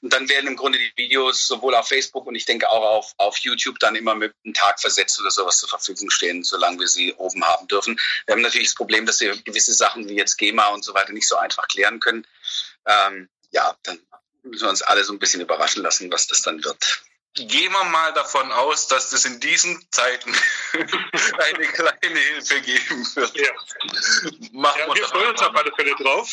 Und 0.02 0.12
dann 0.14 0.28
werden 0.30 0.48
im 0.48 0.56
Grunde 0.56 0.80
die 0.80 0.92
Videos 0.96 1.46
sowohl 1.48 1.76
auf 1.76 1.88
Facebook 1.88 2.26
und 2.28 2.36
ich 2.36 2.46
denke 2.46 2.70
auch 2.70 2.84
auf, 2.84 3.14
auf 3.18 3.38
YouTube 3.38 3.80
dann 3.80 3.96
immer 3.96 4.16
mit 4.16 4.34
einem 4.46 4.54
Tag 4.54 4.80
versetzt 4.80 5.20
oder 5.20 5.32
sowas 5.32 5.60
zur 5.60 5.70
Verfügung 5.70 6.10
stehen, 6.10 6.44
solange 6.44 6.80
wir 6.80 6.88
sie 6.88 7.14
oben 7.14 7.44
haben 7.44 7.68
dürfen. 7.68 8.00
Wir 8.26 8.34
haben 8.34 8.42
natürlich 8.42 8.70
das 8.70 8.76
Problem, 8.76 9.06
dass 9.06 9.20
wir 9.20 9.36
gewisse 9.38 9.74
Sachen 9.74 10.08
wie 10.08 10.16
jetzt 10.16 10.38
GEMA 10.38 10.68
und 10.68 10.86
so 10.86 10.94
weiter 10.94 11.12
nicht 11.12 11.28
so 11.28 11.36
einfach 11.38 11.68
klären 11.68 12.00
können. 12.00 12.26
Ähm, 12.86 13.28
ja, 13.52 13.76
dann 13.84 14.00
müssen 14.44 14.66
wir 14.66 14.70
uns 14.70 14.82
alle 14.82 15.04
so 15.04 15.14
ein 15.14 15.20
bisschen 15.20 15.42
überraschen 15.42 15.84
lassen, 15.84 16.12
was 16.12 16.28
das 16.28 16.42
dann 16.42 16.64
wird 16.64 17.04
gehen 17.36 17.72
wir 17.72 17.84
mal 17.86 18.14
davon 18.14 18.52
aus, 18.52 18.88
dass 18.88 19.12
es 19.14 19.26
in 19.26 19.40
diesen 19.40 19.86
Zeiten 19.92 20.36
eine 20.74 21.68
kleine 21.68 22.20
Hilfe 22.20 22.62
geben 22.62 23.16
wird. 23.16 23.36
Ja. 23.38 23.52
Machen 24.52 24.80
ja, 24.80 24.88
wir, 24.88 24.96
wir 24.96 25.08
freuen 25.08 25.30
uns 25.30 25.42
auf 25.42 25.56
alle 25.56 25.72
Fälle 25.74 25.96
drauf. 25.96 26.30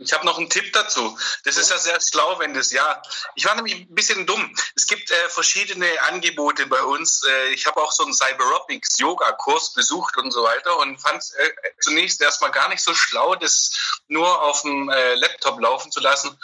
Ich 0.00 0.12
habe 0.12 0.24
noch 0.24 0.38
einen 0.38 0.48
Tipp 0.48 0.72
dazu. 0.72 1.18
Das 1.42 1.56
ist 1.56 1.70
ja 1.70 1.78
sehr 1.78 2.00
schlau, 2.00 2.38
wenn 2.38 2.54
das 2.54 2.70
ja. 2.70 3.02
Ich 3.34 3.44
war 3.46 3.56
nämlich 3.56 3.74
ein 3.74 3.94
bisschen 3.94 4.26
dumm. 4.26 4.54
Es 4.76 4.86
gibt 4.86 5.10
äh, 5.10 5.28
verschiedene 5.28 5.88
Angebote 6.02 6.66
bei 6.66 6.80
uns. 6.82 7.24
Äh, 7.28 7.48
ich 7.48 7.66
habe 7.66 7.80
auch 7.82 7.90
so 7.90 8.04
einen 8.04 8.14
Cyberopics 8.14 8.98
Yoga 9.00 9.32
Kurs 9.32 9.72
besucht 9.72 10.16
und 10.16 10.30
so 10.30 10.44
weiter 10.44 10.78
und 10.78 10.98
fand 10.98 11.18
es 11.18 11.32
äh, 11.32 11.50
zunächst 11.80 12.20
erstmal 12.20 12.52
gar 12.52 12.68
nicht 12.68 12.82
so 12.82 12.94
schlau, 12.94 13.34
das 13.34 14.00
nur 14.06 14.40
auf 14.42 14.62
dem 14.62 14.88
äh, 14.88 15.14
Laptop 15.16 15.60
laufen 15.60 15.90
zu 15.90 15.98
lassen. 15.98 16.38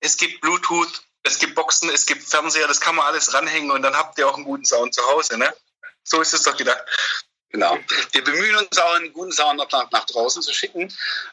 Es 0.00 0.16
gibt 0.16 0.40
Bluetooth, 0.40 1.05
es 1.26 1.38
gibt 1.38 1.54
Boxen, 1.54 1.90
es 1.90 2.06
gibt 2.06 2.22
Fernseher, 2.22 2.68
das 2.68 2.80
kann 2.80 2.94
man 2.94 3.06
alles 3.06 3.34
ranhängen 3.34 3.70
und 3.70 3.82
dann 3.82 3.96
habt 3.96 4.18
ihr 4.18 4.28
auch 4.28 4.34
einen 4.34 4.44
guten 4.44 4.64
Sound 4.64 4.94
zu 4.94 5.02
Hause, 5.08 5.36
ne? 5.38 5.52
So 6.04 6.20
ist 6.20 6.32
es 6.32 6.42
doch 6.42 6.56
gedacht. 6.56 6.84
Genau. 7.50 7.78
Wir 8.12 8.22
bemühen 8.22 8.56
uns 8.56 8.76
auch, 8.76 8.94
einen 8.94 9.12
guten 9.12 9.32
Sound 9.32 9.58
nach, 9.58 10.04
draußen 10.06 10.42
zu 10.42 10.52
schicken. 10.52 10.92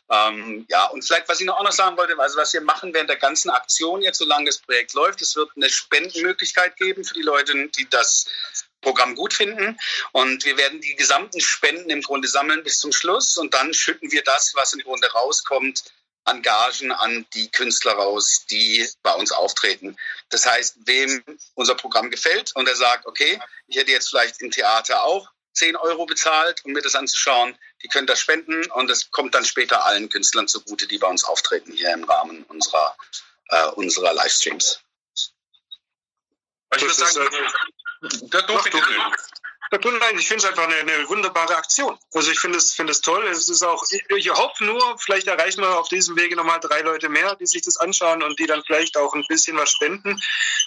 Ähm, 0.09 0.65
ja, 0.69 0.85
und 0.85 1.03
vielleicht, 1.03 1.27
was 1.27 1.39
ich 1.39 1.45
noch 1.45 1.57
auch 1.57 1.63
noch 1.63 1.71
sagen 1.71 1.97
wollte, 1.97 2.17
also 2.17 2.37
was 2.37 2.53
wir 2.53 2.61
machen 2.61 2.93
während 2.93 3.09
der 3.09 3.17
ganzen 3.17 3.49
Aktion 3.49 4.01
jetzt, 4.01 4.19
solange 4.19 4.45
das 4.45 4.59
Projekt 4.59 4.93
läuft, 4.93 5.21
es 5.21 5.35
wird 5.35 5.49
eine 5.55 5.69
Spendenmöglichkeit 5.69 6.77
geben 6.77 7.03
für 7.03 7.15
die 7.15 7.23
Leute, 7.23 7.67
die 7.77 7.89
das 7.89 8.25
Programm 8.81 9.15
gut 9.15 9.33
finden. 9.33 9.77
Und 10.11 10.45
wir 10.45 10.57
werden 10.57 10.81
die 10.81 10.95
gesamten 10.95 11.41
Spenden 11.41 11.89
im 11.89 12.01
Grunde 12.01 12.27
sammeln 12.27 12.63
bis 12.63 12.79
zum 12.79 12.91
Schluss 12.91 13.37
und 13.37 13.53
dann 13.53 13.73
schütten 13.73 14.11
wir 14.11 14.23
das, 14.23 14.53
was 14.55 14.73
im 14.73 14.79
Grunde 14.79 15.11
rauskommt, 15.11 15.83
an 16.25 16.41
Gagen 16.41 16.91
an 16.91 17.25
die 17.33 17.49
Künstler 17.51 17.93
raus, 17.93 18.45
die 18.49 18.87
bei 19.01 19.13
uns 19.13 19.31
auftreten. 19.31 19.97
Das 20.29 20.45
heißt, 20.45 20.77
wem 20.85 21.23
unser 21.55 21.75
Programm 21.75 22.09
gefällt 22.09 22.55
und 22.55 22.67
er 22.67 22.75
sagt, 22.75 23.05
okay, 23.05 23.39
ich 23.67 23.77
hätte 23.77 23.91
jetzt 23.91 24.09
vielleicht 24.09 24.41
im 24.41 24.51
Theater 24.51 25.03
auch 25.03 25.29
10 25.53 25.75
Euro 25.75 26.05
bezahlt, 26.05 26.63
um 26.65 26.71
mir 26.71 26.81
das 26.81 26.95
anzuschauen, 26.95 27.57
die 27.83 27.87
können 27.87 28.07
das 28.07 28.19
spenden 28.19 28.69
und 28.71 28.87
das 28.87 29.11
kommt 29.11 29.35
dann 29.35 29.45
später 29.45 29.85
allen 29.85 30.09
Künstlern 30.09 30.47
zugute, 30.47 30.87
die 30.87 30.97
bei 30.97 31.07
uns 31.07 31.23
auftreten, 31.23 31.73
hier 31.73 31.93
im 31.93 32.03
Rahmen 32.05 32.43
unserer, 32.43 32.95
äh, 33.49 33.67
unserer 33.69 34.13
Livestreams. 34.13 34.79
Ich 36.75 36.81
würde 36.81 36.93
sagen, 36.95 37.27
Nein, 39.81 40.19
ich 40.19 40.27
finde 40.27 40.43
es 40.43 40.49
einfach 40.49 40.67
eine, 40.67 40.75
eine, 40.75 41.09
wunderbare 41.09 41.55
Aktion. 41.55 41.97
Also 42.13 42.29
ich 42.29 42.39
finde 42.39 42.57
es, 42.59 42.73
finde 42.73 42.91
es 42.91 43.01
toll. 43.01 43.25
Es 43.27 43.49
ist 43.49 43.63
auch, 43.63 43.83
ich, 43.89 44.29
hoffe 44.29 44.63
nur, 44.63 44.97
vielleicht 44.99 45.27
erreichen 45.27 45.61
wir 45.61 45.79
auf 45.79 45.89
diesem 45.89 46.15
Wege 46.15 46.35
nochmal 46.35 46.59
drei 46.59 46.81
Leute 46.81 47.09
mehr, 47.09 47.35
die 47.35 47.47
sich 47.47 47.63
das 47.63 47.77
anschauen 47.77 48.21
und 48.21 48.39
die 48.39 48.45
dann 48.45 48.63
vielleicht 48.65 48.97
auch 48.97 49.13
ein 49.13 49.23
bisschen 49.27 49.57
was 49.57 49.71
spenden. 49.71 50.21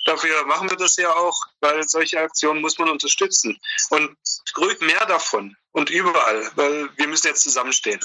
Dafür 0.06 0.44
machen 0.46 0.70
wir 0.70 0.76
das 0.76 0.96
ja 0.96 1.14
auch, 1.14 1.40
weil 1.60 1.82
solche 1.84 2.18
Aktionen 2.18 2.60
muss 2.60 2.78
man 2.78 2.90
unterstützen. 2.90 3.60
Und 3.90 4.16
ruhig 4.58 4.80
mehr 4.80 5.06
davon 5.06 5.56
und 5.76 5.90
überall, 5.90 6.50
weil 6.54 6.88
wir 6.96 7.06
müssen 7.06 7.26
jetzt 7.26 7.42
zusammenstehen. 7.42 8.00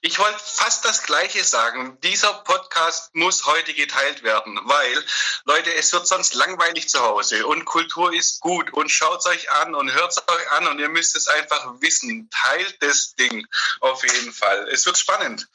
Ich 0.00 0.20
wollte 0.20 0.38
fast 0.38 0.84
das 0.84 1.02
Gleiche 1.02 1.42
sagen. 1.42 1.98
Dieser 2.04 2.32
Podcast 2.32 3.12
muss 3.16 3.46
heute 3.46 3.74
geteilt 3.74 4.22
werden, 4.22 4.60
weil, 4.62 5.04
Leute, 5.44 5.74
es 5.74 5.92
wird 5.92 6.06
sonst 6.06 6.34
langweilig 6.34 6.88
zu 6.88 7.00
Hause 7.00 7.48
und 7.48 7.64
Kultur 7.64 8.14
ist 8.14 8.38
gut 8.40 8.72
und 8.72 8.92
schaut 8.92 9.26
euch 9.26 9.50
an 9.50 9.74
und 9.74 9.92
hört 9.92 10.12
es 10.12 10.18
euch 10.18 10.50
an 10.52 10.68
und 10.68 10.78
ihr 10.78 10.88
müsst 10.88 11.16
es 11.16 11.26
einfach 11.26 11.80
wissen. 11.80 12.30
Teilt 12.30 12.80
das 12.80 13.16
Ding 13.16 13.44
auf 13.80 14.04
jeden 14.04 14.32
Fall. 14.32 14.68
Es 14.68 14.86
wird 14.86 14.96
spannend. 14.96 15.48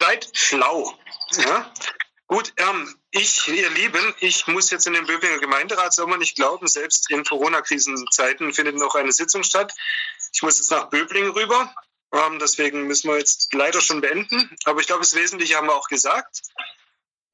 Seid 0.00 0.28
schlau. 0.34 0.96
Ja? 1.32 1.72
Gut, 2.28 2.52
ähm, 2.56 2.92
ich, 3.12 3.46
ihr 3.46 3.70
Lieben, 3.70 4.14
ich 4.18 4.48
muss 4.48 4.70
jetzt 4.70 4.86
in 4.86 4.94
den 4.94 5.06
Böblinger 5.06 5.38
Gemeinderat, 5.38 5.94
soll 5.94 6.08
man 6.08 6.18
nicht 6.18 6.34
glauben, 6.34 6.66
selbst 6.66 7.08
in 7.10 7.24
Corona-Krisenzeiten 7.24 8.52
findet 8.52 8.76
noch 8.76 8.96
eine 8.96 9.12
Sitzung 9.12 9.44
statt. 9.44 9.72
Ich 10.36 10.42
muss 10.42 10.58
jetzt 10.58 10.70
nach 10.70 10.90
Böblingen 10.90 11.30
rüber, 11.30 11.74
ähm, 12.12 12.38
deswegen 12.38 12.86
müssen 12.86 13.08
wir 13.08 13.16
jetzt 13.16 13.54
leider 13.54 13.80
schon 13.80 14.02
beenden. 14.02 14.54
Aber 14.66 14.80
ich 14.80 14.86
glaube, 14.86 15.00
das 15.00 15.14
Wesentliche 15.14 15.56
haben 15.56 15.66
wir 15.66 15.74
auch 15.74 15.88
gesagt. 15.88 16.42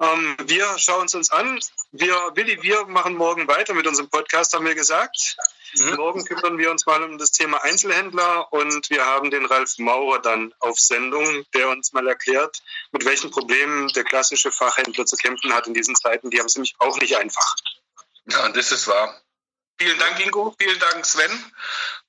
Ähm, 0.00 0.36
wir 0.44 0.78
schauen 0.78 1.06
es 1.06 1.14
uns 1.16 1.32
an. 1.32 1.58
Wir, 1.90 2.14
Willi, 2.36 2.62
wir 2.62 2.86
machen 2.86 3.16
morgen 3.16 3.48
weiter 3.48 3.74
mit 3.74 3.88
unserem 3.88 4.08
Podcast, 4.08 4.52
haben 4.52 4.64
wir 4.66 4.76
gesagt. 4.76 5.36
Mhm. 5.74 5.96
Morgen 5.96 6.24
kümmern 6.24 6.58
wir 6.58 6.70
uns 6.70 6.86
mal 6.86 7.02
um 7.02 7.18
das 7.18 7.32
Thema 7.32 7.64
Einzelhändler 7.64 8.52
und 8.52 8.88
wir 8.88 9.04
haben 9.04 9.32
den 9.32 9.46
Ralf 9.46 9.78
Maurer 9.78 10.20
dann 10.20 10.54
auf 10.60 10.78
Sendung, 10.78 11.44
der 11.54 11.70
uns 11.70 11.92
mal 11.92 12.06
erklärt, 12.06 12.62
mit 12.92 13.04
welchen 13.04 13.32
Problemen 13.32 13.88
der 13.88 14.04
klassische 14.04 14.52
Fachhändler 14.52 15.06
zu 15.06 15.16
kämpfen 15.16 15.52
hat 15.52 15.66
in 15.66 15.74
diesen 15.74 15.96
Zeiten. 15.96 16.30
Die 16.30 16.38
haben 16.38 16.46
es 16.46 16.54
nämlich 16.54 16.76
auch 16.78 17.00
nicht 17.00 17.16
einfach. 17.16 17.56
Ja, 18.26 18.48
das 18.50 18.70
ist 18.70 18.86
wahr. 18.86 19.20
Vielen 19.82 19.98
Dank, 19.98 20.24
Ingo. 20.24 20.54
Vielen 20.56 20.78
Dank, 20.78 21.04
Sven. 21.04 21.52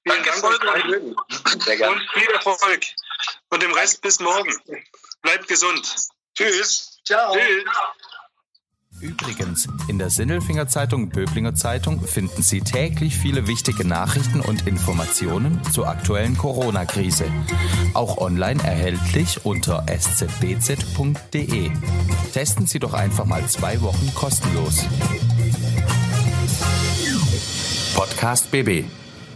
Vielen 0.04 0.24
Danke, 0.24 0.42
Dank. 0.66 1.64
Sehr 1.64 1.78
gerne. 1.78 1.96
Und 1.96 2.10
viel 2.14 2.30
Erfolg. 2.34 2.84
Und 3.50 3.64
dem 3.64 3.72
Rest 3.72 4.02
bis 4.02 4.20
morgen. 4.20 4.54
Bleibt 5.22 5.48
gesund. 5.48 5.96
Tschüss. 6.36 7.00
Ciao. 7.06 7.34
Tschüss. 7.34 7.64
Übrigens, 9.00 9.68
in 9.88 9.98
der 9.98 10.10
Sinnelfinger 10.10 10.68
Zeitung 10.68 11.10
Böblinger 11.10 11.56
Zeitung 11.56 12.06
finden 12.06 12.42
Sie 12.42 12.62
täglich 12.62 13.18
viele 13.18 13.48
wichtige 13.48 13.86
Nachrichten 13.86 14.40
und 14.40 14.66
Informationen 14.66 15.62
zur 15.74 15.88
aktuellen 15.88 16.38
Corona-Krise. 16.38 17.26
Auch 17.94 18.18
online 18.18 18.64
erhältlich 18.64 19.46
unter 19.46 19.86
szbz.de. 19.90 21.72
Testen 22.34 22.66
Sie 22.66 22.80
doch 22.80 22.94
einfach 22.94 23.26
mal 23.26 23.46
zwei 23.48 23.82
Wochen 23.82 24.14
kostenlos. 24.16 24.86
Podcast 27.96 28.52
BB 28.52 28.86